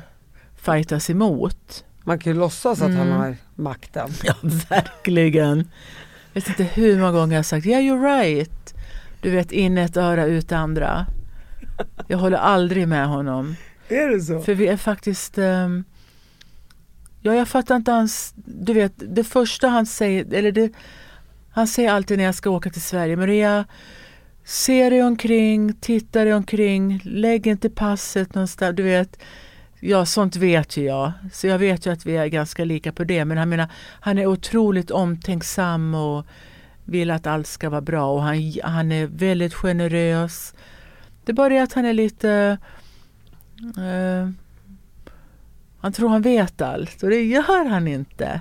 [0.57, 1.85] fightas emot.
[2.05, 2.99] Man kan ju låtsas att mm.
[2.99, 4.11] han har makten.
[4.25, 4.35] Ja,
[4.69, 5.71] verkligen.
[6.33, 8.75] Jag vet inte hur många gånger jag har sagt yeah you're right.
[9.21, 11.07] Du vet in ett öra ut andra.
[12.07, 13.57] Jag håller aldrig med honom.
[13.88, 14.41] Är det så?
[14.41, 15.85] För vi är faktiskt um,
[17.21, 18.33] Ja, jag fattar inte hans...
[18.37, 20.73] Du vet, det första han säger, eller det,
[21.59, 23.64] han säger alltid när jag ska åka till Sverige, Maria,
[24.44, 28.77] se dig omkring, titta dig omkring, lägg inte passet någonstans.
[28.77, 29.18] Du vet,
[29.81, 31.12] Ja, sånt vet ju jag.
[31.33, 33.25] Så jag vet ju att vi är ganska lika på det.
[33.25, 33.68] Men han menar,
[34.01, 36.27] han är otroligt omtänksam och
[36.85, 38.11] vill att allt ska vara bra.
[38.11, 40.55] Och han, han är väldigt generös.
[41.25, 42.59] Det är bara det att han är lite...
[43.79, 44.31] Uh,
[45.81, 48.40] han tror han vet allt och det gör han inte.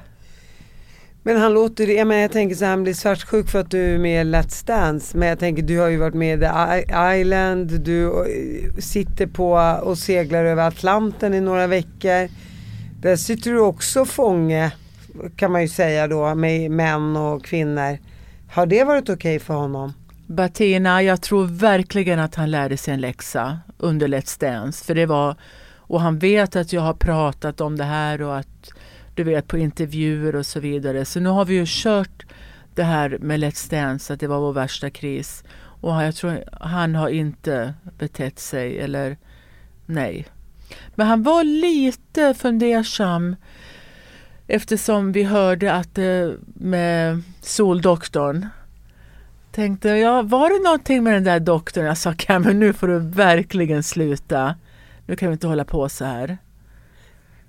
[1.28, 3.96] Men han låter, jag, menar, jag tänker så här, han blir svartsjuk för att du
[3.96, 5.18] är med i Let's Dance.
[5.18, 9.58] Men jag tänker, du har ju varit med i The Island, du eh, sitter på
[9.58, 12.30] eh, och seglar över Atlanten i några veckor.
[13.02, 14.72] Där sitter du också fånge,
[15.36, 17.98] kan man ju säga då, med män och kvinnor.
[18.52, 19.94] Har det varit okej okay för honom?
[20.28, 24.86] Bettina, jag tror verkligen att han lärde sig en läxa under Let's Dance.
[24.86, 25.36] För det var,
[25.78, 28.74] och han vet att jag har pratat om det här och att
[29.18, 31.06] du vet på intervjuer och så vidare.
[31.06, 32.26] Så nu har vi ju kört
[32.76, 35.44] det här med Let's Dance, att det var vår värsta kris.
[35.82, 39.18] Och jag tror han har inte betett sig eller
[39.86, 40.26] nej.
[40.96, 43.36] Men han var lite fundersam
[44.48, 45.98] eftersom vi hörde att
[46.54, 48.48] med Soldoktorn
[49.52, 51.86] tänkte jag, var det någonting med den där doktorn?
[51.86, 54.56] Jag sa, men nu får du verkligen sluta.
[55.06, 56.38] Nu kan vi inte hålla på så här.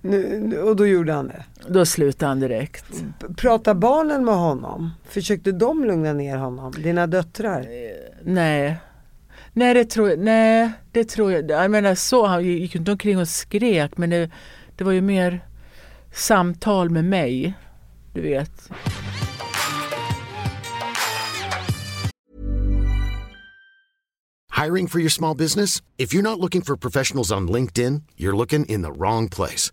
[0.01, 1.45] Nu, och då gjorde han det?
[1.69, 2.85] Då slutade han direkt.
[3.37, 4.91] Pratar barnen med honom?
[5.09, 6.73] Försökte de lugna ner honom?
[6.73, 7.61] Dina döttrar?
[7.61, 7.67] Eh,
[8.23, 8.77] nej.
[9.53, 11.51] Nej det tror jag, nej, det tror jag.
[11.51, 14.31] Jag menar så, han gick inte omkring och skrek men det,
[14.77, 15.41] det var ju mer
[16.13, 17.55] samtal med mig.
[18.13, 18.71] Du vet.
[24.65, 25.83] Hiring for your small business?
[25.99, 29.73] If you're not looking for professionals on LinkedIn, you're looking in the wrong place.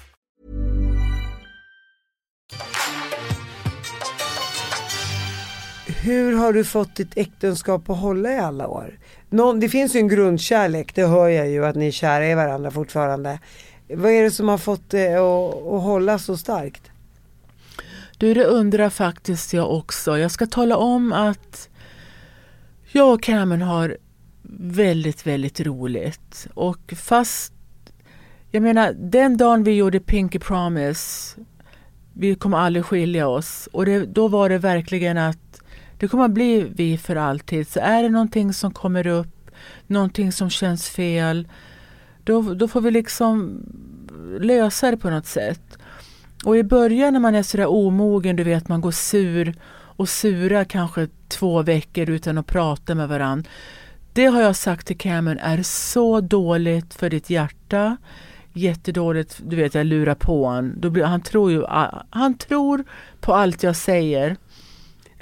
[6.03, 8.99] Hur har du fått ditt äktenskap att hålla i alla år?
[9.29, 12.35] Någon, det finns ju en grundkärlek, det hör jag ju att ni är kära i
[12.35, 13.39] varandra fortfarande.
[13.89, 16.91] Vad är det som har fått det att, att hålla så starkt?
[18.17, 20.17] Du, det undrar faktiskt jag också.
[20.17, 21.69] Jag ska tala om att
[22.91, 23.97] jag och Cameron har
[24.59, 26.47] väldigt, väldigt roligt.
[26.53, 27.53] Och fast,
[28.51, 31.39] jag menar den dagen vi gjorde Pinky Promise,
[32.13, 33.69] vi kommer aldrig skilja oss.
[33.71, 35.37] Och det, då var det verkligen att
[36.01, 37.67] det kommer att bli vi för alltid.
[37.67, 39.51] Så är det någonting som kommer upp,
[39.87, 41.47] någonting som känns fel,
[42.23, 43.59] då, då får vi liksom
[44.39, 45.77] lösa det på något sätt.
[46.45, 50.65] Och i början när man är sådär omogen, du vet man går sur och sura
[50.65, 53.49] kanske två veckor utan att prata med varandra.
[54.13, 57.97] Det har jag sagt till Cameron är så dåligt för ditt hjärta.
[58.53, 61.01] Jättedåligt, du vet jag lurar på honom.
[61.05, 61.65] Han tror ju,
[62.09, 62.83] han tror
[63.19, 64.37] på allt jag säger.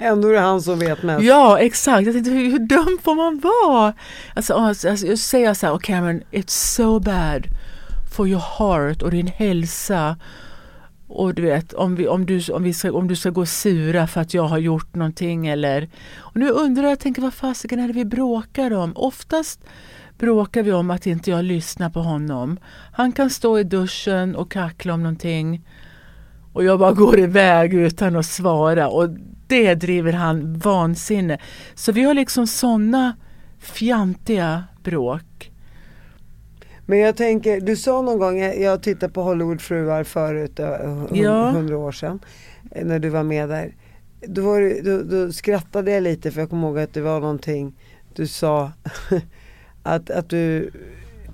[0.02, 1.24] Ändå är det han som vet mest.
[1.24, 3.94] Ja exakt, jag tänkte hur, hur dum får man vara?
[4.34, 7.46] Alltså, alltså, alltså jag säger så här, oh Cameron, it's so bad
[8.16, 10.16] for your heart och din hälsa
[11.08, 14.06] och du vet om, vi, om, du, om, vi ska, om du ska gå sura
[14.06, 15.88] för att jag har gjort någonting eller...
[16.18, 18.92] Och nu undrar jag, tänker vad fasiken är det vi bråkar om?
[18.96, 19.60] Oftast
[20.18, 22.58] bråkar vi om att inte jag lyssnar på honom.
[22.92, 25.66] Han kan stå i duschen och kackla om någonting
[26.52, 29.08] och jag bara går iväg utan att svara och
[29.50, 31.38] det driver han vansinne.
[31.74, 33.16] Så vi har liksom sådana
[33.58, 35.50] fjantiga bråk.
[36.86, 41.76] Men jag tänker, du sa någon gång, jag tittade på Hollywoodfruar förut, hundra ja.
[41.76, 42.20] år sedan,
[42.70, 43.74] eh, när du var med där.
[44.20, 47.74] Då, var då, då, skrattade jag lite för jag kommer ihåg att det var någonting
[48.14, 48.72] du sa
[49.82, 50.70] att, att, du,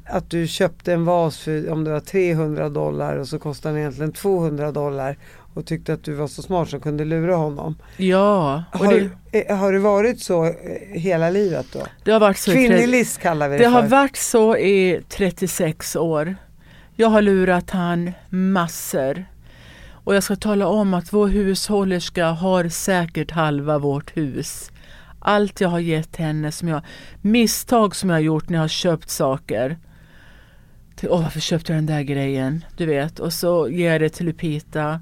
[0.05, 3.81] att du köpte en vas för om det var 300 dollar och så kostade den
[3.81, 5.18] egentligen 200 dollar
[5.56, 7.76] och tyckte att du var så smart som kunde lura honom.
[7.96, 8.64] Ja.
[8.72, 10.52] Har, det, eh, har det varit så eh,
[10.92, 11.86] hela livet då?
[12.04, 15.96] Det har varit så Kvinnlig list kallar vi det Det har varit så i 36
[15.96, 16.36] år.
[16.94, 19.24] Jag har lurat han massor.
[19.90, 24.70] Och jag ska tala om att vår hushållerska har säkert halva vårt hus.
[25.20, 26.80] Allt jag har gett henne, som jag,
[27.20, 29.78] misstag som jag har gjort när jag har köpt saker.
[31.02, 32.64] Åh, varför köpte jag den där grejen?
[32.76, 33.18] Du vet.
[33.18, 35.00] Och så ger jag det till Lupita.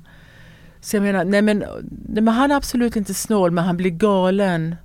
[0.84, 1.58] Så jag menar, nej men,
[2.08, 4.76] nej men han är absolut inte snål men han blir galen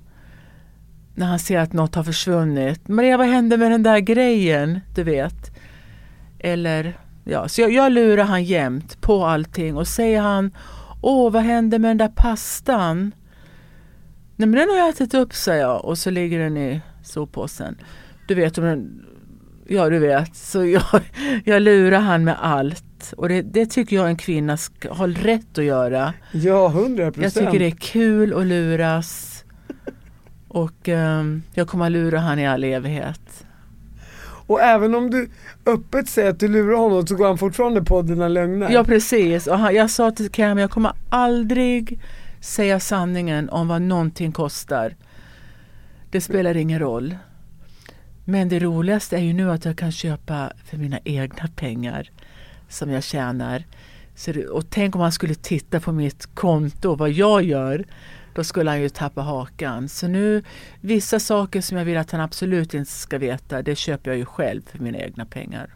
[1.14, 2.88] när han ser att något har försvunnit.
[2.88, 4.80] Maria vad hände med den där grejen?
[4.94, 5.56] Du vet.
[6.38, 10.50] Eller, ja, så jag, jag lurar han jämt på allting och säger han
[11.00, 13.14] Åh vad hände med den där pastan?
[14.36, 17.78] Nej men den har jag ätit upp säger jag och så ligger den i soppåsen.
[18.28, 19.06] Du vet om den,
[19.68, 21.02] ja du vet, så jag,
[21.44, 22.84] jag lurar han med allt.
[23.16, 26.14] Och det, det, tycker jag en kvinna ska, har rätt att göra.
[26.32, 27.36] Ja, hundra procent.
[27.36, 29.44] Jag tycker det är kul att luras.
[30.48, 33.46] Och um, jag kommer att lura han i all evighet.
[34.46, 35.30] Och även om du
[35.66, 38.70] öppet säger att du lurar honom så går han fortfarande på dina lögner.
[38.70, 39.46] Ja precis.
[39.46, 42.00] Och han, jag sa till Cam, jag kommer aldrig
[42.40, 44.96] säga sanningen om vad någonting kostar.
[46.10, 47.16] Det spelar ingen roll.
[48.24, 52.10] Men det roligaste är ju nu att jag kan köpa för mina egna pengar
[52.70, 53.64] som jag tjänar.
[54.14, 57.84] Så och tänk om han skulle titta på mitt konto, vad jag gör.
[58.34, 59.88] Då skulle han ju tappa hakan.
[59.88, 60.42] Så nu,
[60.80, 64.24] vissa saker som jag vill att han absolut inte ska veta, det köper jag ju
[64.24, 65.74] själv för mina egna pengar.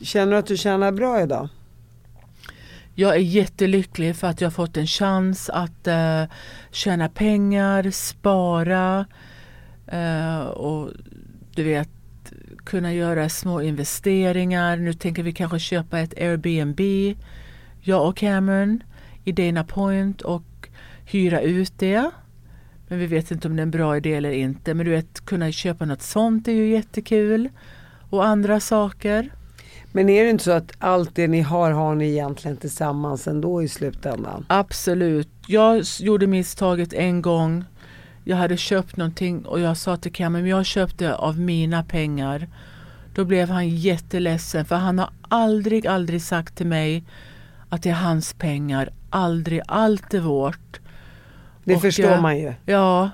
[0.00, 1.48] Känner du att du tjänar bra idag?
[2.94, 6.24] Jag är jättelycklig för att jag fått en chans att uh,
[6.70, 9.06] tjäna pengar, spara
[9.92, 10.90] uh, och
[11.54, 11.88] du vet
[12.64, 14.76] kunna göra små investeringar.
[14.76, 16.80] Nu tänker vi kanske köpa ett Airbnb,
[17.80, 18.82] jag och Cameron,
[19.24, 20.68] i Dana Point och
[21.04, 22.10] hyra ut det.
[22.88, 24.74] Men vi vet inte om det är en bra idé eller inte.
[24.74, 27.48] Men du vet, kunna köpa något sånt är ju jättekul.
[28.10, 29.30] Och andra saker.
[29.92, 33.62] Men är det inte så att allt det ni har, har ni egentligen tillsammans ändå
[33.62, 34.44] i slutändan?
[34.48, 35.28] Absolut.
[35.46, 37.64] Jag gjorde misstaget en gång
[38.30, 42.48] jag hade köpt någonting och jag sa till Cam, men jag köpte av mina pengar.
[43.14, 47.04] Då blev han jätteledsen för han har aldrig, aldrig sagt till mig
[47.68, 48.90] att det är hans pengar.
[49.10, 50.80] Aldrig, allt är vårt.
[51.64, 52.54] Det och förstår jag, man ju.
[52.64, 53.10] Ja,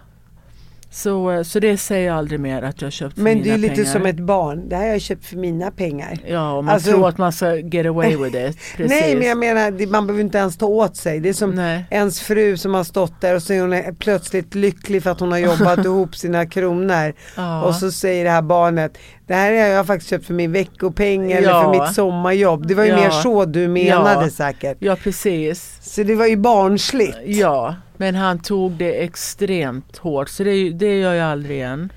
[0.96, 3.58] så, eh, så det säger jag aldrig mer att jag köpt för Men mina pengar.
[3.58, 4.68] Men det är lite som ett barn.
[4.68, 6.18] Det här har jag köpt för mina pengar.
[6.26, 8.58] Ja, och man alltså, tror att man ska get away with it.
[8.76, 9.00] Precis.
[9.00, 11.20] Nej, men jag menar man behöver inte ens ta åt sig.
[11.20, 11.84] Det är som Nej.
[11.90, 15.32] ens fru som har stått där och så är hon plötsligt lycklig för att hon
[15.32, 17.12] har jobbat ihop sina kronor.
[17.36, 17.62] Ja.
[17.62, 21.32] Och så säger det här barnet Det här har jag faktiskt köpt för min veckopeng
[21.32, 21.62] eller Ja.
[21.72, 22.66] för mitt sommarjobb.
[22.66, 22.96] Det var ju Ja.
[22.96, 24.30] mer så du menade Ja.
[24.30, 24.76] säkert.
[24.80, 25.78] Ja, precis.
[25.82, 27.18] Så det var ju barnsligt.
[27.24, 31.92] Ja, men han tog det extremt hårt så det, det gör jag aldrig igen.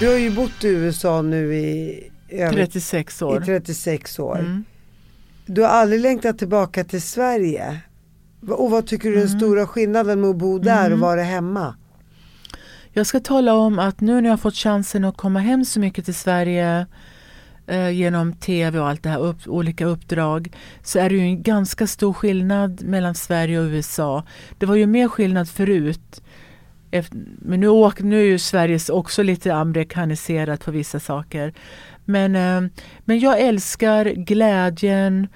[0.00, 3.42] Du har ju bott i USA nu i, över, 36 år.
[3.42, 4.38] i 36 år.
[4.38, 4.64] Mm.
[5.46, 7.80] Du har aldrig längtat tillbaka till Sverige.
[8.48, 9.28] Och vad tycker du är Mm.
[9.30, 11.74] den stora skillnaden med att bo där och vara hemma?
[12.96, 15.80] Jag ska tala om att nu när jag har fått chansen att komma hem så
[15.80, 16.86] mycket till Sverige
[17.66, 20.50] eh, genom tv och allt det här, upp, olika uppdrag,
[20.82, 24.22] så är det ju en ganska stor skillnad mellan Sverige och USA.
[24.58, 26.22] Det var ju mer skillnad förut.
[26.90, 31.54] Efter, men nu, åk, nu är ju Sverige också lite amerikaniserat på vissa saker.
[32.04, 32.70] Men, eh,
[33.04, 35.28] men jag älskar glädjen,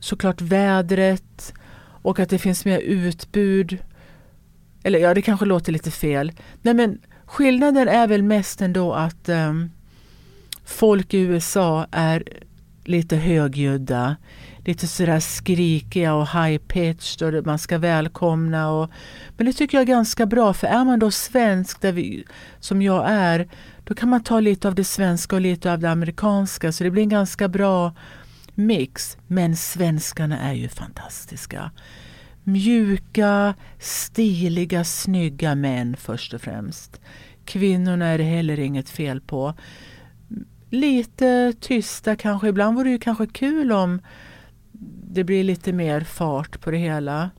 [0.00, 1.54] såklart vädret
[2.02, 3.78] och att det finns mer utbud.
[4.82, 6.32] Eller ja, det kanske låter lite fel.
[6.62, 9.70] Nej, men skillnaden är väl mest ändå att um,
[10.64, 12.24] folk i USA är
[12.84, 14.16] lite högljudda.
[14.64, 18.70] Lite sådär skrikiga och high-pitched och man ska välkomna.
[18.70, 18.90] Och,
[19.36, 22.24] men det tycker jag är ganska bra för är man då svensk där vi,
[22.60, 23.48] som jag är
[23.84, 26.90] då kan man ta lite av det svenska och lite av det amerikanska så det
[26.90, 27.94] blir en ganska bra
[28.54, 29.16] mix.
[29.26, 31.70] Men svenskarna är ju fantastiska.
[32.44, 37.00] Mjuka, stiliga, snygga män först och främst.
[37.44, 39.54] Kvinnorna är det heller inget fel på.
[40.70, 42.48] Lite tysta kanske.
[42.48, 44.00] Ibland vore det ju kanske kul om
[45.12, 47.30] det blir lite mer fart på det hela.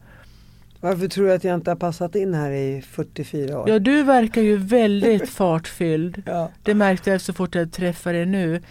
[0.79, 3.69] Varför tror du att jag inte har passat in här i 44 år?
[3.69, 6.23] Ja, du verkar ju väldigt fartfylld.
[6.25, 6.51] Ja.
[6.63, 8.61] Det märkte jag så fort jag träffade dig nu.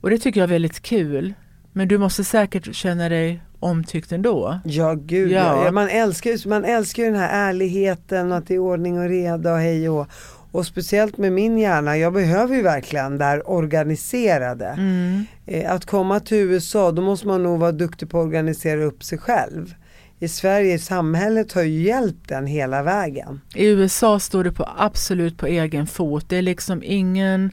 [0.00, 1.34] Och det tycker jag är väldigt kul.
[1.72, 4.60] Men du måste säkert känna dig omtyckt ändå.
[4.64, 5.64] Ja gud Ja.
[5.64, 5.70] ja.
[5.72, 9.08] Man, älskar, ju- man älskar ju den här ärligheten och att det är ordning och
[9.08, 10.06] reda och hej och
[10.54, 14.66] och speciellt med min hjärna, jag behöver ju verkligen det här organiserade.
[14.66, 15.24] Mm.
[15.46, 19.04] Eh, att komma till USA, då måste man nog vara duktig på att organisera upp
[19.04, 19.74] sig själv.
[20.18, 23.40] I Sverige, samhället har ju hjälpt den hela vägen.
[23.54, 26.28] I USA står du på absolut på egen fot.
[26.28, 27.50] Det är liksom ingen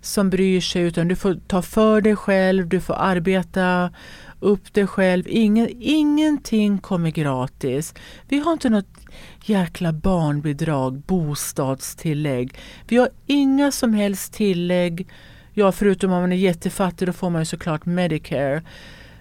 [0.00, 3.90] som bryr sig utan du får ta för dig själv, du får arbeta
[4.40, 5.24] upp dig själv.
[5.28, 7.94] Ingen, ingenting kommer gratis.
[8.28, 9.00] Vi har inte något
[9.44, 12.58] jäkla barnbidrag, bostadstillägg.
[12.88, 15.08] Vi har inga som helst tillägg.
[15.52, 18.62] Ja, förutom om man är jättefattig då får man ju såklart Medicare.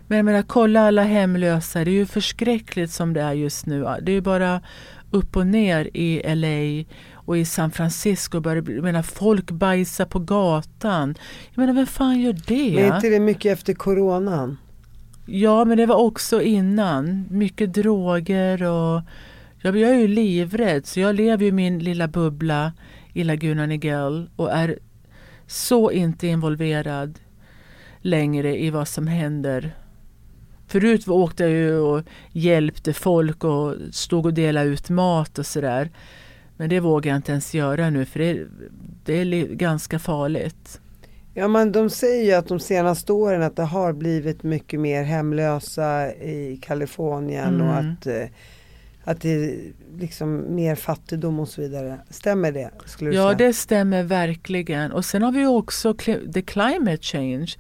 [0.08, 1.84] Men jag menar, kolla alla hemlösa.
[1.84, 3.82] Det är ju förskräckligt som det är just nu.
[4.02, 4.62] Det är ju bara
[5.12, 8.42] upp och ner i LA och i San Francisco.
[8.46, 11.16] Jag menar, folk bajsar på gatan.
[11.50, 12.76] Jag menar, vem fan gör det?
[12.76, 14.58] Men är inte det mycket efter coronan?
[15.32, 17.26] Ja, men det var också innan.
[17.30, 19.02] Mycket droger och
[19.62, 22.74] jag, jag är ju livrädd så jag lever i min lilla bubbla
[23.14, 24.80] i Laguna Niguel och är
[25.48, 27.20] så inte involverad
[28.02, 29.76] längre i vad som händer.
[30.68, 35.90] Förut åkte jag ju och hjälpte folk och stod och delade ut mat och sådär.
[36.58, 38.48] Men det vågar jag inte ens göra nu för det,
[39.06, 40.82] det är ganska farligt.
[41.34, 45.04] Ja men de säger ju att de senaste åren att det har blivit mycket mer
[45.04, 47.92] hemlösa i Kalifornien och Mm.
[47.94, 48.24] att, eh,
[49.04, 49.60] att det är
[49.98, 52.00] liksom mer fattigdom och så vidare.
[52.10, 52.70] Stämmer det?
[52.86, 53.48] Skulle du Ja, säga?
[53.48, 54.92] det stämmer verkligen.
[54.92, 55.94] Och sen har vi också
[56.34, 57.56] the climate change.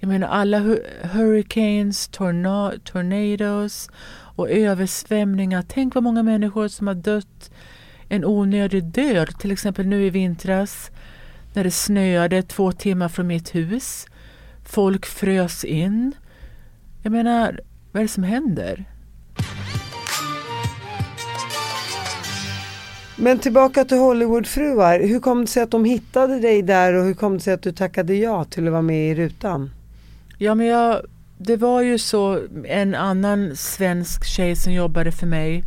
[0.00, 3.88] Jag menar alla hu- hurricanes, torna- tornadoes
[4.36, 5.64] och översvämningar.
[5.68, 7.50] Tänk vad många människor som har dött
[8.08, 9.28] en onödig död.
[9.38, 10.90] Till exempel nu i vintras
[11.52, 14.06] när det snöade två timmar från mitt hus.
[14.64, 16.12] Folk frös in.
[17.02, 17.60] Jag menar,
[17.92, 18.84] vad är det som händer?
[23.16, 25.00] Men tillbaka till Hollywoodfruar.
[25.00, 27.62] Hur kom det sig att de hittade dig där och hur kom det sig att
[27.62, 29.70] du tackade ja till att vara med i rutan?
[30.38, 31.00] Ja, men jag,
[31.38, 35.64] det var ju så en annan svensk tjej som jobbade för mig.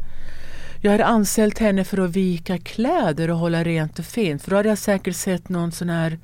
[0.86, 4.41] Jag hade anställt henne för att vika kläder och hålla rent och fint.
[4.41, 6.19] För då hade jag säkert sett någon sån här...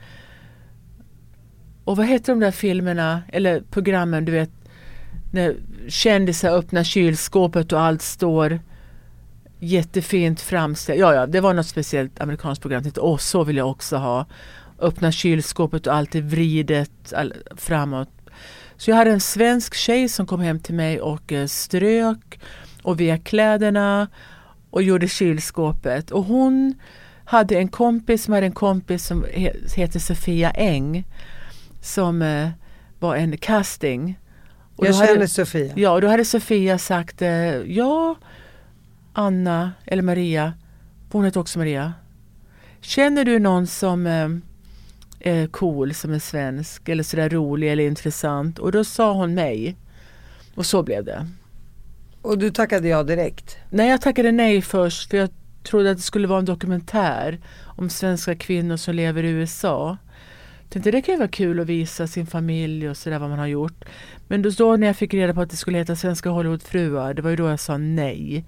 [1.83, 4.49] Och vad heter de där filmerna, eller programmen, du vet.
[5.31, 5.55] När
[5.87, 8.59] kändisar öppnar kylskåpet och allt står
[9.59, 10.99] jättefint framställt.
[10.99, 12.77] Ja, ja, det var något speciellt amerikanskt program.
[12.77, 14.25] Jag tänkte, åh, så vill jag också ha.
[14.79, 18.09] Öppna kylskåpet och allt är vridet all, framåt.
[18.77, 22.39] Så jag hade en svensk tjej som kom hem till mig och eh, strök
[22.83, 24.07] och vek kläderna
[24.71, 26.11] och gjorde kylskåpet.
[26.11, 26.75] Och hon
[27.25, 31.05] hade en kompis som hade en kompis som he, heter Sofia Eng
[31.81, 32.49] som eh,
[32.99, 34.19] var en casting.
[34.75, 35.73] Och Jag känner hade, Sofia.
[35.75, 38.15] Ja, och då hade Sofia sagt eh, ja,
[39.13, 40.53] Anna eller Maria,
[41.11, 41.93] hon heter också Maria.
[42.81, 44.29] känner du någon som eh,
[45.19, 48.59] är cool, som är svensk eller sådär rolig eller intressant?
[48.59, 49.75] Och då sa hon mig.
[50.55, 51.27] Och så blev det.
[52.21, 53.57] Och du tackade ja direkt?
[53.69, 55.29] Nej, jag tackade nej först för jag
[55.63, 59.97] trodde att det skulle vara en dokumentär om svenska kvinnor som lever i USA.
[60.61, 63.39] Jag Tänkte det kan ju vara kul att visa sin familj och sådär vad man
[63.39, 63.85] har gjort.
[64.27, 67.21] Men då, då när jag fick reda på att det skulle heta Svenska Hollywoodfruar, det
[67.21, 68.45] var ju då jag sa nej.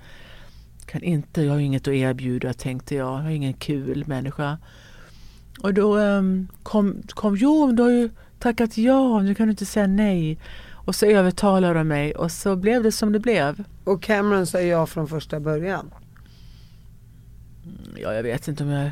[0.85, 3.19] Kan inte, jag har inget att erbjuda tänkte jag.
[3.19, 4.57] Jag är ingen kul människa.
[5.59, 8.09] Och då um, kom, kom, jo du har ju
[8.39, 10.39] tackat ja, nu kan du inte säga nej.
[10.85, 13.63] Och så övertalade de mig och så blev det som det blev.
[13.83, 15.93] Och Cameron sa ja från första början?
[17.95, 18.91] Ja, jag vet inte om jag...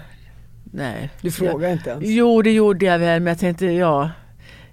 [0.63, 1.11] Nej.
[1.21, 2.03] Du frågar jag, inte ens?
[2.07, 4.11] Jo, det gjorde jag väl, men jag tänkte ja.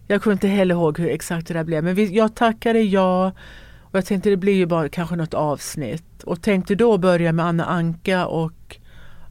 [0.07, 1.85] Jag kunde inte heller ihåg hur exakt det där blev.
[1.85, 3.33] Men vi, jag tackade ja.
[3.81, 6.23] Och jag tänkte det blir ju bara kanske något avsnitt.
[6.25, 8.77] Och tänkte då börja med Anna Anka och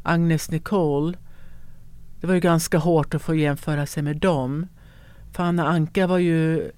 [0.04, 1.18] Agnes Nicole.
[2.22, 4.68] Det var ju ganska hårt att få jämföra sig med dem.
[5.34, 6.72] För Anna Anka var ju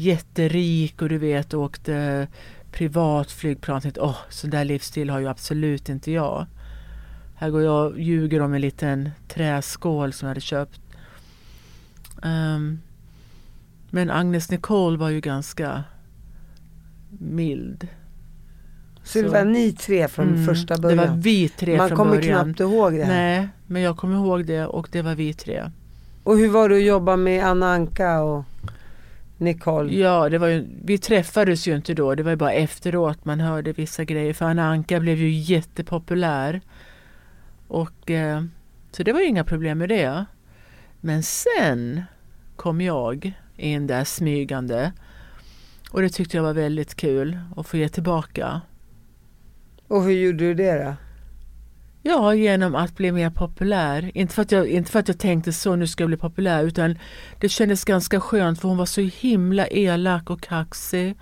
[0.00, 2.28] jätterik och du vet åkte
[2.72, 3.74] privatflygplan.
[3.74, 6.46] Jag tänkte, åh, sån där livsstil har ju absolut inte jag.
[7.34, 10.80] Här går jag och ljuger om en liten träskål som jag hade köpt.
[12.22, 12.80] Um,
[13.90, 15.84] men Agnes Nicole var ju ganska
[17.18, 17.88] mild.
[19.02, 20.98] Så, så det var ni tre från mm, första början?
[20.98, 22.44] Det var vi tre Man från kommer början.
[22.44, 23.12] knappt ihåg det här.
[23.12, 25.70] Nej, men jag kommer ihåg det och det var vi tre.
[26.22, 28.44] Och hur var det att jobba med Anna Anka och
[29.40, 29.94] Nicole?
[29.94, 32.14] Ja, det var ju, vi träffades ju inte då.
[32.14, 34.32] Det var ju bara efteråt man hörde vissa grejer.
[34.32, 36.60] För Anna Anka blev ju jättepopulär.
[37.68, 38.42] Och, eh,
[38.90, 40.24] så det var inga problem med det.
[41.00, 42.02] Men sen
[42.56, 44.92] kom jag in där smygande.
[45.90, 48.60] Och det tyckte jag var väldigt kul att få ge tillbaka.
[49.88, 50.94] Och hur gjorde du det då?
[52.02, 54.10] Ja, genom att bli mer populär.
[54.14, 56.64] Inte för, att jag, inte för att jag tänkte så, nu ska jag bli populär,
[56.64, 56.98] utan
[57.40, 61.16] det kändes ganska skönt för hon var så himla elak och kaxig.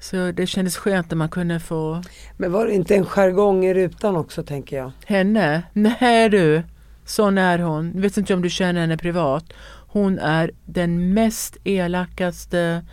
[0.00, 2.02] Så det kändes skönt när man kunde få...
[2.36, 4.92] Men var det inte en jargong i rutan också tänker jag?
[5.06, 5.62] Henne?
[5.72, 6.62] Nej du,
[7.04, 7.92] sån är hon.
[7.94, 9.44] Jag vet inte om du känner henne privat.
[9.88, 12.84] Hon är den mest elakaste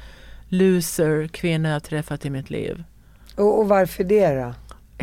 [0.47, 2.83] loser kvinna jag träffat i mitt liv.
[3.35, 4.53] Och, och varför det då?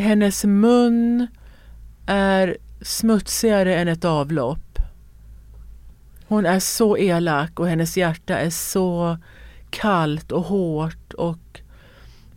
[0.03, 1.27] Hennes mun
[2.09, 4.79] är smutsigare än ett avlopp.
[6.27, 9.17] Hon är så elak och hennes hjärta är så
[9.69, 11.61] kallt och hårt och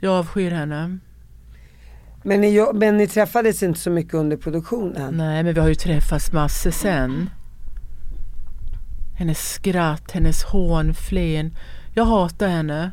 [0.00, 0.98] jag avskyr henne.
[2.22, 5.14] Men ni, men ni träffades inte så mycket under produktionen?
[5.16, 7.30] Nej, men vi har ju träffats massor sen.
[9.18, 11.54] Hennes skratt, hennes hånflen.
[11.94, 12.90] Jag hatar henne.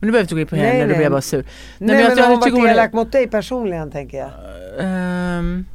[0.00, 1.46] Men nu behöver jag inte gå in på henne, nej, då blir jag bara sur.
[1.78, 4.30] Nej, nej men, men hon varit elak mot dig personligen tänker jag?
[5.38, 5.66] Um,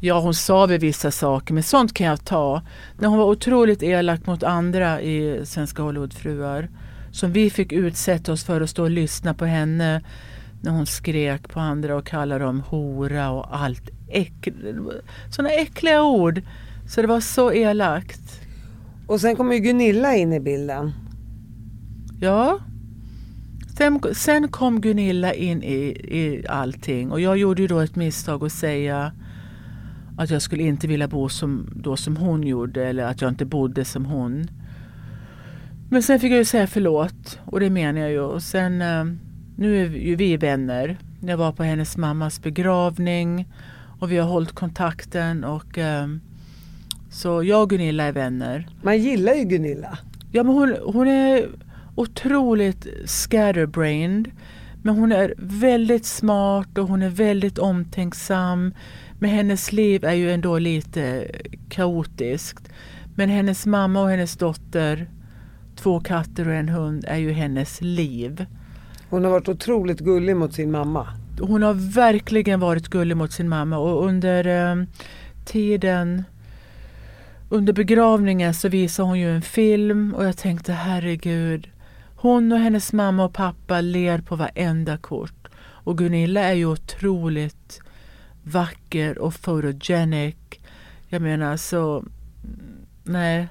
[0.00, 2.62] ja, hon sa väl vissa saker, men sånt kan jag ta.
[2.98, 6.68] När hon var otroligt elak mot andra i Svenska Hollywoodfruar
[7.12, 10.02] som vi fick utsätta oss för att stå och lyssna på henne
[10.62, 13.90] när hon skrek på andra och kallade dem hora och allt.
[14.08, 14.48] Äck,
[15.30, 16.42] sådana äckliga ord.
[16.88, 18.40] Så det var så elakt.
[19.06, 20.92] Och sen kom ju Gunilla in i bilden.
[22.20, 22.58] Ja.
[23.76, 28.44] Sen, sen kom Gunilla in i, i allting och jag gjorde ju då ett misstag
[28.44, 29.12] att säga
[30.20, 33.44] att jag skulle inte vilja bo som, då som hon gjorde eller att jag inte
[33.44, 34.50] bodde som hon.
[35.90, 38.20] Men sen fick jag ju säga förlåt och det menar jag ju.
[38.20, 39.04] Och sen, eh,
[39.56, 40.98] nu är ju vi vänner.
[41.20, 43.48] Jag var på hennes mammas begravning
[44.00, 46.06] och vi har hållit kontakten och eh,
[47.10, 48.68] så jag och Gunilla är vänner.
[48.82, 49.98] Man gillar ju Gunilla.
[50.32, 51.48] Ja men hon, hon är
[51.94, 54.30] otroligt scatterbrained.
[54.82, 58.72] Men hon är väldigt smart och hon är väldigt omtänksam.
[59.22, 61.30] Men hennes liv är ju ändå lite
[61.68, 62.68] kaotiskt.
[63.14, 65.10] Men hennes mamma och hennes dotter
[65.76, 68.46] två katter och en hund är ju hennes liv.
[69.08, 71.06] Hon har varit otroligt gullig mot sin mamma.
[71.40, 74.84] Hon har verkligen varit gullig mot sin mamma och under eh,
[75.44, 76.24] tiden
[77.52, 81.68] under begravningen så visade hon ju en film och jag tänkte herregud.
[82.16, 85.48] Hon och hennes mamma och pappa ler på varenda kort.
[85.58, 87.80] Och Gunilla är ju otroligt
[88.42, 90.36] vacker och photogenic.
[91.08, 92.04] Jag menar så,
[93.04, 93.48] nej,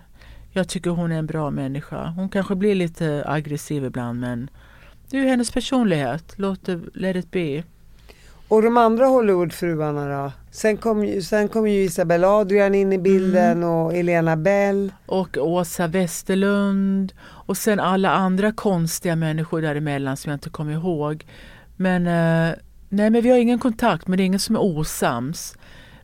[0.52, 2.10] jag tycker hon är en bra människa.
[2.10, 4.50] Hon kanske blir lite aggressiv ibland men
[5.10, 6.34] det är ju hennes personlighet.
[6.36, 7.64] Låt det, let it be.
[8.48, 10.32] Och de andra Hollywoodfruarna då?
[10.52, 13.70] Sen kom, ju, sen kom ju Isabella Adrian in i bilden mm.
[13.70, 14.94] och Elena Bell.
[15.06, 17.14] Och Åsa Westerlund.
[17.22, 21.26] Och sen alla andra konstiga människor däremellan som jag inte kommer ihåg.
[21.76, 22.56] Men, eh,
[22.90, 25.58] nej, men vi har ingen kontakt, men det är ingen som är osams.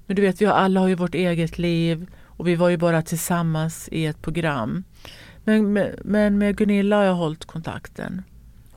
[0.05, 2.77] Men du vet, vi har, alla har ju vårt eget liv och vi var ju
[2.77, 4.83] bara tillsammans i ett program.
[5.43, 8.23] Men, med, men med Gunilla har jag hållit kontakten.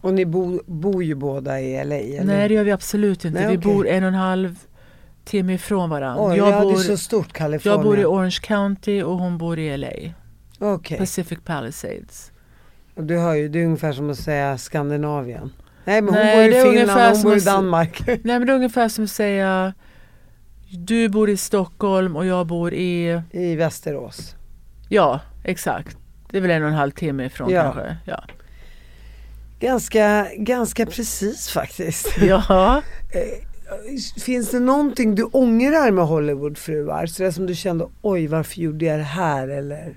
[0.01, 1.97] Och ni bo, bor ju båda i LA?
[1.97, 2.25] Eller?
[2.25, 3.41] Nej det gör vi absolut inte.
[3.41, 4.59] Nej, vi bor en och en halv
[5.25, 6.25] timme ifrån varandra.
[6.27, 7.79] Oj, jag, ja, bor, det är så stort Kalifornien.
[7.79, 9.89] jag bor i Orange County och hon bor i LA.
[10.59, 12.33] Okej, Pacific Palisades.
[12.95, 15.53] och du hör ju, det är ungefär som att säga Skandinavien.
[15.89, 18.03] Nej men hon Nej, bor i Finland och hon bor i Danmark.
[18.07, 19.75] Nej men det är ungefär som att säga
[20.71, 23.23] du bor i Stockholm och jag bor i...
[23.31, 24.37] I Västerås.
[24.89, 25.97] Ja, exakt.
[26.31, 27.63] Det är väl en och en halv timme ifrån Ja.
[27.63, 27.97] kanske.
[28.05, 28.25] Ja.
[29.61, 32.19] Ganska, ganska precis faktiskt.
[32.21, 32.83] ja.
[34.21, 37.07] Finns det någonting du ångrar med Hollywoodfruar?
[37.07, 39.49] Så det som du kände, oj varför gjorde jag det här?
[39.49, 39.97] Eller?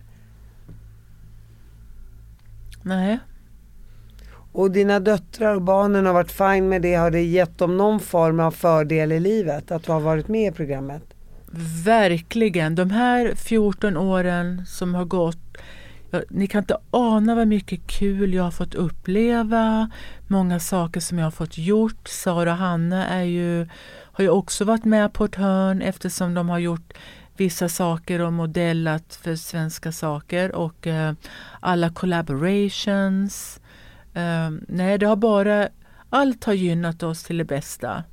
[2.84, 3.20] Nej.
[4.52, 6.95] Och dina döttrar och barnen har varit fine med det.
[6.95, 9.72] Har det gett dem någon form av fördel i livet?
[9.72, 11.04] Att du har varit med i programmet?
[11.86, 12.76] Verkligen.
[12.76, 15.58] De här 14 åren som har gått.
[16.12, 19.89] Ja, ni kan inte ana vad mycket kul jag har fått uppleva.
[20.28, 22.08] Många saker som jag har fått gjort.
[22.08, 23.68] Sara och Hanna är ju,
[24.12, 26.93] har ju också varit med på ett hörn eftersom de har gjort
[27.38, 31.14] vissa saker och modellat för svenska saker och eh,
[31.60, 33.61] alla collaborations.
[34.14, 35.70] Eh, nej, det har bara,
[36.09, 38.03] allt har gynnat oss till det bästa.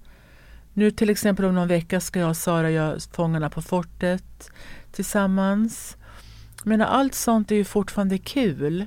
[0.72, 4.50] Nu till exempel om någon vecka ska jag och Sara göra Fångarna på fortet
[4.92, 5.96] tillsammans.
[6.64, 8.86] Men allt sånt är ju fortfarande kul.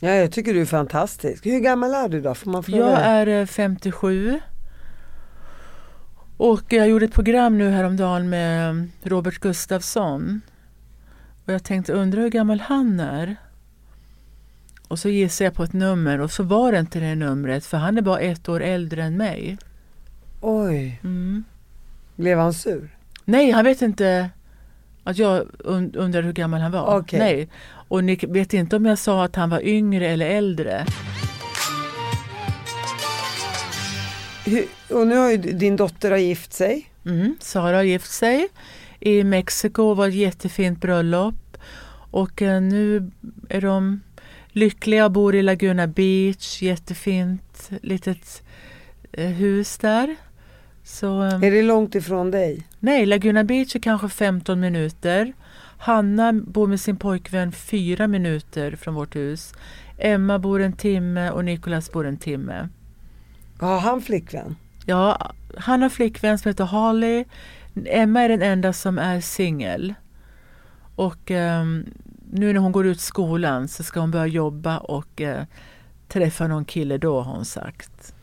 [0.00, 1.46] Ja, jag tycker du är fantastisk.
[1.46, 2.34] Hur gammal är du då?
[2.34, 2.78] Får man fråga?
[2.78, 4.40] Jag är eh, 57.
[6.36, 10.40] Och jag gjorde ett program nu häromdagen med Robert Gustafsson.
[11.44, 13.36] Och jag tänkte, undra hur gammal han är?
[14.92, 17.76] Och så gissade jag på ett nummer och så var det inte det numret för
[17.78, 19.58] han är bara ett år äldre än mig.
[20.40, 21.44] Oj, Mm.
[22.16, 22.88] blev han sur?
[23.24, 24.30] Nej, han vet inte
[25.04, 26.98] att jag und- undrar hur gammal han var.
[26.98, 27.18] Okej.
[27.18, 27.48] Nej.
[27.88, 30.86] Och ni vet inte om jag sa att han var yngre eller äldre.
[34.44, 36.90] Hur, och nu har ju din dotter har gift sig.
[37.06, 37.36] Mm.
[37.40, 38.48] Sara har gift sig
[39.00, 41.56] i Mexiko, var ett jättefint bröllop.
[42.10, 43.10] Och eh, nu
[43.48, 44.00] är de
[44.52, 48.42] lyckliga och bor i Laguna Beach, jättefint litet
[49.12, 50.16] eh, hus där.
[50.84, 52.66] Så, eh, Är det långt ifrån dig?
[52.78, 55.32] nej, Laguna Beach är kanske 15 minuter.
[55.78, 59.54] Hanna bor med sin pojkvän fyra minuter från vårt hus.
[59.98, 62.68] Emma bor en timme och Nicolas bor en timme.
[63.60, 64.56] Har han flickvän?
[64.86, 67.24] Ja, han har flickvän som heter Holly.
[67.86, 69.94] Emma är den enda som är singel.
[70.96, 71.86] Och ehm,
[72.34, 75.44] nu när hon går ut skolan så ska hon börja jobba och eh,
[76.08, 78.14] träffa någon kille då har hon sagt.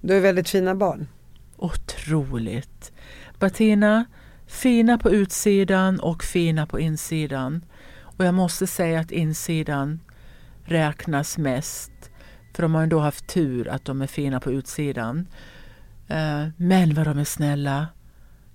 [0.00, 1.08] Du är väldigt fina barn.
[1.56, 2.92] Otroligt.
[3.38, 4.04] Bettina,
[4.46, 7.64] fina på utsidan och fina på insidan.
[8.00, 10.00] Och jag måste säga att insidan
[10.64, 11.92] räknas mest.
[12.54, 15.26] För de har ändå haft tur att de är fina på utsidan.
[16.08, 17.86] Eh, men vad de är snälla.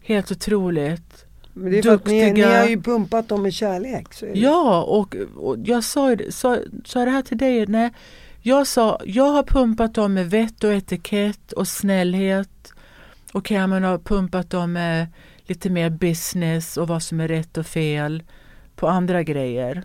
[0.01, 1.25] Helt otroligt.
[1.53, 2.59] Men det är för att ni, ni Duktiga.
[2.59, 4.07] har ju pumpat dem med kärlek.
[4.33, 7.67] Ja, och, och jag sa, sa, sa det här till dig.
[7.67, 7.91] Nej,
[8.41, 12.73] jag sa, jag har pumpat dem med vett och etikett och snällhet.
[13.33, 15.07] Och Cameron har pumpat dem med
[15.45, 18.23] lite mer business och vad som är rätt och fel
[18.75, 19.83] på andra grejer.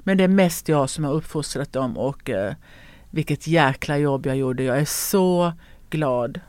[0.00, 2.54] Men det är mest jag som har uppfostrat dem och eh,
[3.10, 4.62] vilket jäkla jobb jag gjorde.
[4.62, 5.52] Jag är så
[5.90, 6.40] glad.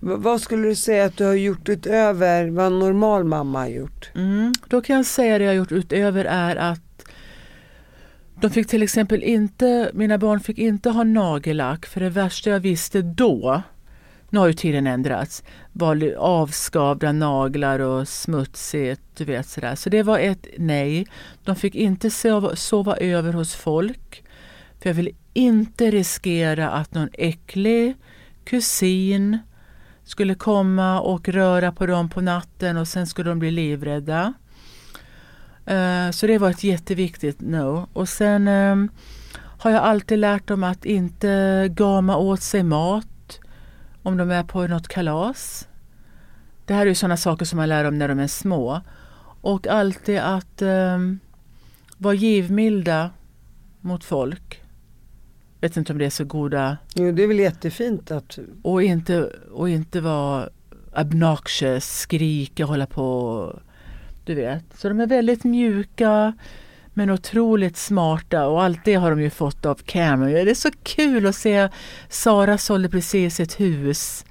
[0.00, 3.68] V- vad skulle du säga att du har gjort utöver vad en normal mamma har
[3.68, 4.10] gjort?
[4.14, 4.52] Mm.
[4.68, 6.80] Då kan jag säga det jag har gjort utöver är att
[8.40, 12.60] de fick till exempel inte, mina barn fick inte ha nagellack för det värsta jag
[12.60, 13.62] visste då,
[14.30, 15.42] nu har ju tiden ändrats,
[15.72, 19.74] var avskavda naglar och smutsigt, du vet sådär.
[19.74, 21.06] Så det var ett nej.
[21.44, 24.24] De fick inte sova, sova över hos folk.
[24.80, 27.94] För jag vill inte riskera att någon äcklig
[28.44, 29.38] kusin
[30.10, 34.34] skulle komma och röra på dem på natten och sen skulle de bli livrädda.
[35.66, 37.88] Eh, så det var ett jätteviktigt no.
[37.92, 38.76] Och sen eh,
[39.58, 43.40] har jag alltid lärt dem att inte gama åt sig mat
[44.02, 45.68] om de är på något kalas.
[46.64, 48.80] Det här är ju sådana saker som man lär dem när de är små.
[49.40, 51.20] Och alltid att um,
[51.96, 53.10] vara givmilda
[53.80, 54.59] mot folk.
[55.60, 59.30] Vet inte om det är så goda Jo, det är väl jättefint att och inte,
[59.52, 60.48] och inte vara
[60.96, 63.60] obnoxious, skrika, hålla på.
[64.24, 64.64] Du vet.
[64.74, 66.32] Så de är väldigt mjuka
[66.94, 70.32] men otroligt smarta och allt det har de ju fått av Cameron.
[70.32, 71.68] Det är så kul att se
[72.08, 74.24] Sara sålde precis ett hus.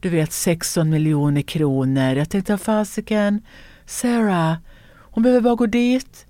[0.00, 2.14] du vet 16 miljoner kronor.
[2.16, 3.42] Jag tänkte fasiken,
[3.86, 4.56] Sarah,
[5.00, 6.26] hon behöver bara gå dit.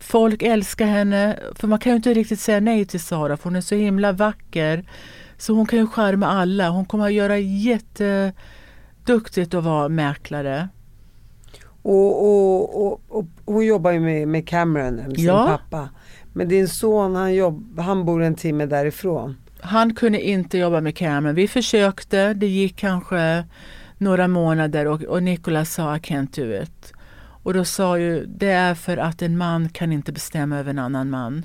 [0.00, 3.56] Folk älskar henne, för man kan ju inte riktigt säga nej till Sara för hon
[3.56, 4.84] är så himla vacker.
[5.38, 6.68] Så hon kan ju charma alla.
[6.68, 10.68] Hon kommer att göra jätteduktigt att vara mäklare.
[11.82, 15.58] Och, och, och, och hon jobbar ju med, med Cameron, sin Ja.
[15.70, 15.88] pappa.
[16.32, 19.36] Men din son han, jobb, han bor en timme därifrån.
[19.60, 21.34] Han kunde inte jobba med Cameron.
[21.34, 23.44] Vi försökte, det gick kanske
[23.98, 26.92] några månader och, och Nicolas sa I can't do it.
[27.50, 30.78] Och då sa ju, det är för att en man kan inte bestämma över en
[30.78, 31.44] annan man.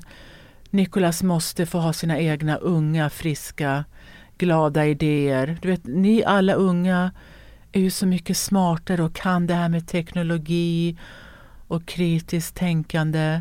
[0.70, 3.84] Nicolas måste få ha sina egna unga, friska,
[4.38, 5.58] glada idéer.
[5.62, 7.12] Du vet, ni alla unga
[7.72, 10.96] är ju så mycket smartare och kan det här med teknologi
[11.68, 13.40] och kritiskt tänkande.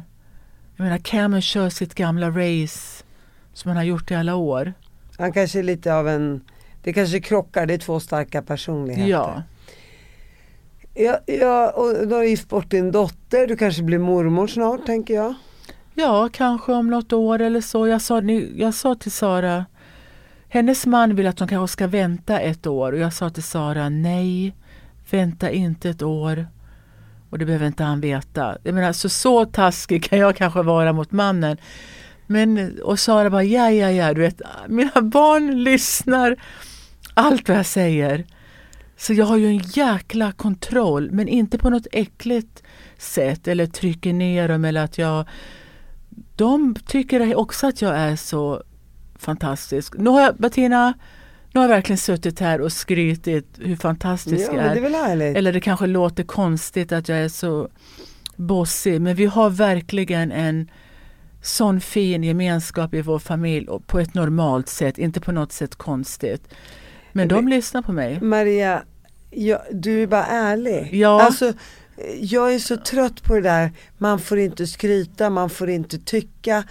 [0.76, 3.04] Jag menar, Cameron kör sitt gamla race
[3.54, 4.74] som han har gjort i alla år.
[5.18, 6.42] Han kanske är lite av en,
[6.84, 9.12] det kanske krockar, det är två starka personligheter.
[9.12, 9.44] Ja.
[10.98, 15.14] Ja, ja och du har gift bort din dotter, du kanske blir mormor snart tänker
[15.14, 15.34] jag.
[15.94, 17.88] ja, kanske om något år eller så.
[17.88, 18.22] Jag sa,
[18.56, 19.66] jag sa till Sara,
[20.50, 23.90] hennes man vill att hon kanske ska vänta ett år och jag sa till Sara,
[23.90, 24.56] nej,
[25.10, 26.48] vänta inte ett år.
[27.30, 28.58] Och det behöver inte han veta.
[28.64, 31.58] Jag menar, så, så taskig kan jag kanske vara mot mannen.
[32.28, 36.36] Men, och Sara bara, ja, ja, ja, du vet, mina barn lyssnar
[37.14, 38.26] allt vad jag säger.
[38.98, 42.64] Så jag har ju en jäkla kontroll, men inte på något äckligt
[42.98, 45.26] sätt eller trycker ner dem eller att jag...
[46.36, 48.64] De tycker också att jag är så
[49.16, 49.94] fantastisk.
[49.98, 50.94] Nu har jag, Bettina,
[51.52, 54.76] nu har jag verkligen suttit här och skrytit hur fantastisk Ja, jag är.
[54.76, 54.82] det
[55.24, 55.36] är.
[55.36, 57.70] Eller det kanske låter konstigt att jag är så
[58.36, 60.70] bossig, men vi har verkligen en
[61.42, 66.54] sån fin gemenskap i vår familj på ett normalt sätt, inte på något sätt konstigt.
[67.16, 68.22] Men de lyssnar på mig.
[68.22, 68.84] Maria,
[69.32, 70.90] ja, du är bara ärlig.
[70.94, 71.22] Ja.
[71.22, 71.54] Alltså,
[72.20, 76.64] jag är så trött på det där, man får inte skryta, man får inte tycka.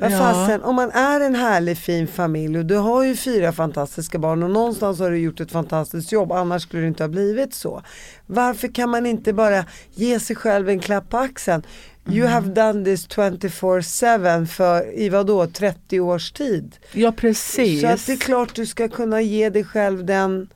[0.00, 0.18] Vad Ja.
[0.18, 4.42] fasen, om man är en härlig fin familj och du har ju fyra fantastiska barn
[4.42, 7.82] och någonstans har du gjort ett fantastiskt jobb, annars skulle det inte ha blivit så.
[8.26, 11.62] Varför kan man inte bara ge sig själv en klapp på axeln?
[12.10, 12.32] You Mm.
[12.32, 16.76] have done this 24-7 för i vadå 30 års tid.
[16.92, 17.80] Ja, precis.
[17.80, 20.48] Så att det är klart du ska kunna ge dig själv den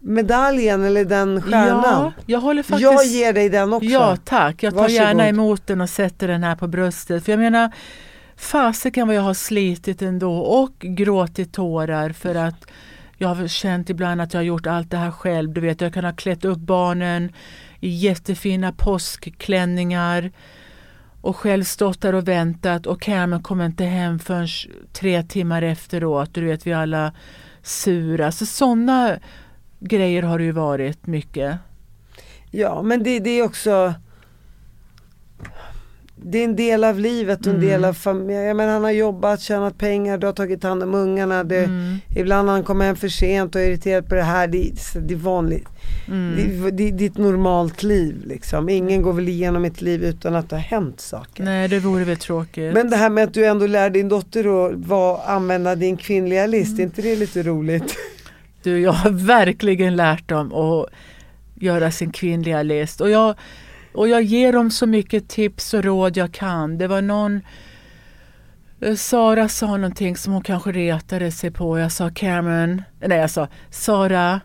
[0.00, 1.82] medaljen eller den stjärnan.
[1.84, 2.82] Ja, jag håller faktiskt...
[2.82, 3.88] Jag ger dig den också.
[3.88, 4.62] Ja, tack.
[4.62, 4.94] Jag tar Varsågod.
[5.02, 7.24] gärna emot den och sätter den här på bröstet.
[7.24, 7.70] För jag menar,
[8.36, 12.64] fasiken vad jag har slitit ändå och gråtit tårar för att
[13.16, 15.52] jag har känt ibland att jag har gjort allt det här själv.
[15.52, 17.32] Du vet, jag kan ha klätt upp barnen
[17.80, 20.30] i jättefina påskklänningar
[21.20, 24.48] och själv stått där och väntat och Cameron kom inte hem förrän
[24.92, 26.34] tre timmar efteråt.
[26.34, 27.12] Du vet, vi alla
[27.62, 28.32] sura.
[28.32, 29.18] Så sådana
[29.80, 31.58] grejer har det ju varit mycket.
[32.50, 33.94] Ja, men det, det är också
[36.22, 37.68] det är en del av livet och en Mm.
[37.68, 38.56] del av familjen.
[38.56, 41.44] Menar, han har jobbat, tjänat pengar, du har tagit hand om ungarna.
[41.44, 41.96] Det, Mm.
[42.16, 44.46] Ibland har han kommit hem för sent och är irriterad på det här.
[44.46, 45.66] Det, är- det är vanligt.
[46.08, 46.36] Mm.
[46.36, 48.68] Det, det, det är ett normalt liv liksom.
[48.68, 51.44] Ingen går väl igenom ett liv utan att det har hänt saker.
[51.44, 52.74] Nej, det vore väl tråkigt.
[52.74, 56.46] Men det här med att du ändå lär din dotter att vara, använda din kvinnliga
[56.46, 56.80] list, Mm.
[56.80, 57.94] är inte det lite roligt?
[58.62, 60.86] Du, jag har verkligen lärt dem att
[61.54, 63.00] göra sin kvinnliga list.
[63.00, 63.34] Och jag,
[63.98, 66.78] och jag ger dem så mycket tips och råd jag kan.
[66.78, 67.40] Det var någon
[68.80, 71.78] eh, Sara sa någonting som hon kanske retade sig på.
[71.78, 74.40] Jag sa Cameron, nej jag sa Sara,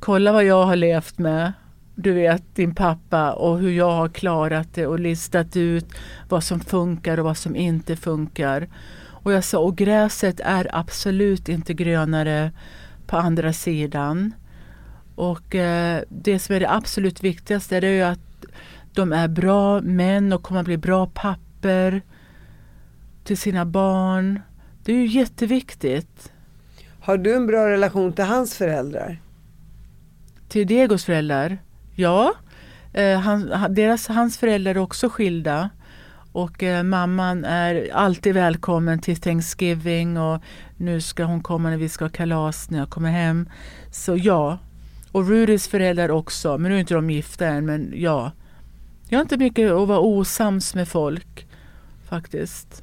[0.00, 1.52] kolla vad jag har levt med.
[1.94, 5.86] Du vet din pappa och hur jag har klarat det och listat ut
[6.28, 8.68] vad som funkar och vad som inte funkar.
[9.06, 12.52] Och jag sa, och gräset är absolut inte grönare
[13.06, 14.34] på andra sidan.
[15.14, 18.18] Och eh, det som är det absolut viktigaste det är ju att
[18.94, 22.02] de är bra män och kommer att bli bra papper
[23.24, 24.40] till sina barn.
[24.84, 26.32] Det är ju jätteviktigt.
[27.00, 29.20] Har du en bra relation till hans föräldrar?
[30.48, 31.58] Till Diegos föräldrar,
[31.94, 32.34] ja.
[32.92, 35.70] Eh, han, deras, hans föräldrar är också skilda.
[36.32, 40.42] Och eh, mamman är alltid välkommen till Thanksgiving och
[40.76, 43.48] nu ska hon komma när vi ska ha kalas när jag kommer hem.
[43.90, 44.58] Så ja.
[45.12, 48.32] Och Rudys föräldrar också, men nu är inte de gifta än, men ja.
[49.08, 51.46] Jag har inte mycket att vara osams med folk
[52.08, 52.82] faktiskt.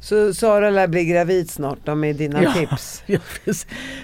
[0.00, 2.52] Så Sara lär bli gravid snart då med dina Ja.
[2.52, 3.02] tips.
[3.06, 3.18] Ja.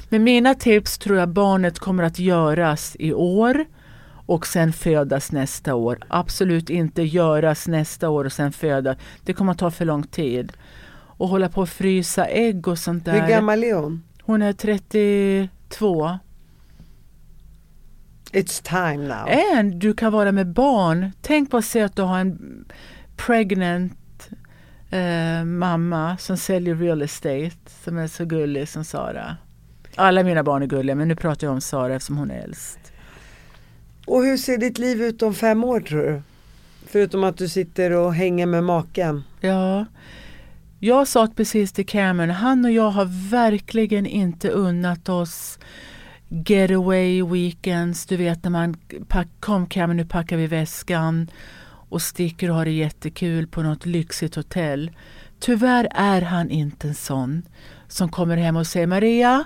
[0.08, 3.64] Men mina tips tror jag barnet kommer att göras i år
[4.26, 5.98] och sen födas nästa år.
[6.08, 8.96] Absolut inte göras nästa år och sen födas.
[9.24, 10.52] Det kommer att ta för lång tid.
[10.90, 13.20] Och hålla på att frysa ägg och sånt där.
[13.20, 14.02] Hur gammal är hon?
[14.22, 16.18] Hon är 32.
[18.32, 19.28] It's time now.
[19.56, 21.12] And du kan vara med barn.
[21.22, 22.64] Tänk på att se att du har en
[23.16, 24.28] pregnant
[24.90, 27.50] eh, mamma som säljer real estate
[27.84, 29.36] som är så gullig som Sara.
[29.94, 32.78] Alla mina barn är gulliga men nu pratar jag om Sara eftersom hon är äldst.
[34.06, 36.22] Och hur ser ditt liv ut om fem år tror du?
[36.86, 39.24] Förutom att du sitter och hänger med maken.
[39.40, 39.86] Ja,
[40.78, 45.58] jag sa precis till Cameron, han och jag har verkligen inte unnat oss
[46.28, 48.06] getaway weekends.
[48.06, 48.74] Du vet när man
[49.08, 51.30] pack, kom Cameron nu packar vi väskan
[51.88, 54.90] och sticker och har det jättekul på något lyxigt hotell.
[55.40, 57.42] Tyvärr är han inte en sån
[57.88, 59.44] som kommer hem och säger Maria,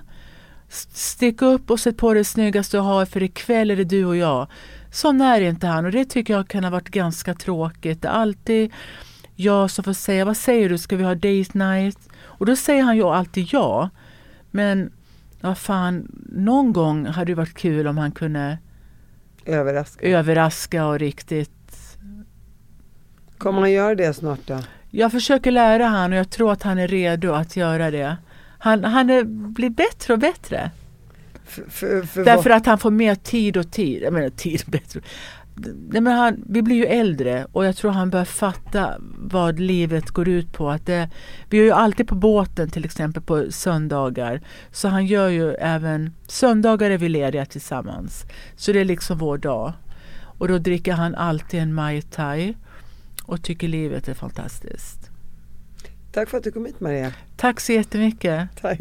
[0.68, 4.16] stick upp och sätt på det snyggaste du har för ikväll är det du och
[4.16, 4.47] jag.
[4.93, 8.03] Sån är inte han och det tycker jag kan ha varit ganska tråkigt.
[8.03, 8.72] Det är alltid
[9.37, 11.99] jag som får säga, vad säger du, ska vi ha date night?
[12.22, 13.91] Och då säger han ju alltid ja.
[14.51, 14.93] Men
[15.43, 18.59] vad fan, någon gång hade det varit kul om han kunde
[19.45, 20.07] Överraska.
[20.07, 21.51] överraska och riktigt
[23.38, 24.59] Kommer han göra det snart då?
[24.90, 28.16] Jag försöker lära han och jag tror att han är redo att göra det.
[28.59, 30.70] Han, han är, blir bättre och bättre.
[31.45, 34.03] För, för, för Därför vad- att han får mer tid och tid.
[34.03, 35.01] Jag menar tid bättre.
[35.55, 40.11] Nej, men han, vi blir ju äldre och jag tror han börjar fatta vad livet
[40.11, 40.70] går ut på.
[40.70, 41.11] Att det,
[41.50, 44.40] vi är ju alltid på båten till exempel på söndagar.
[44.70, 48.24] Så han gör ju även, söndagar är vi lediga tillsammans.
[48.57, 49.72] Så det är liksom vår dag.
[50.38, 52.55] Och då dricker han alltid en Mai Tai
[53.24, 55.11] och tycker livet är fantastiskt.
[56.12, 57.12] Tack för att du kom hit Maria.
[57.36, 58.48] Tack så jättemycket.
[58.61, 58.80] Tack.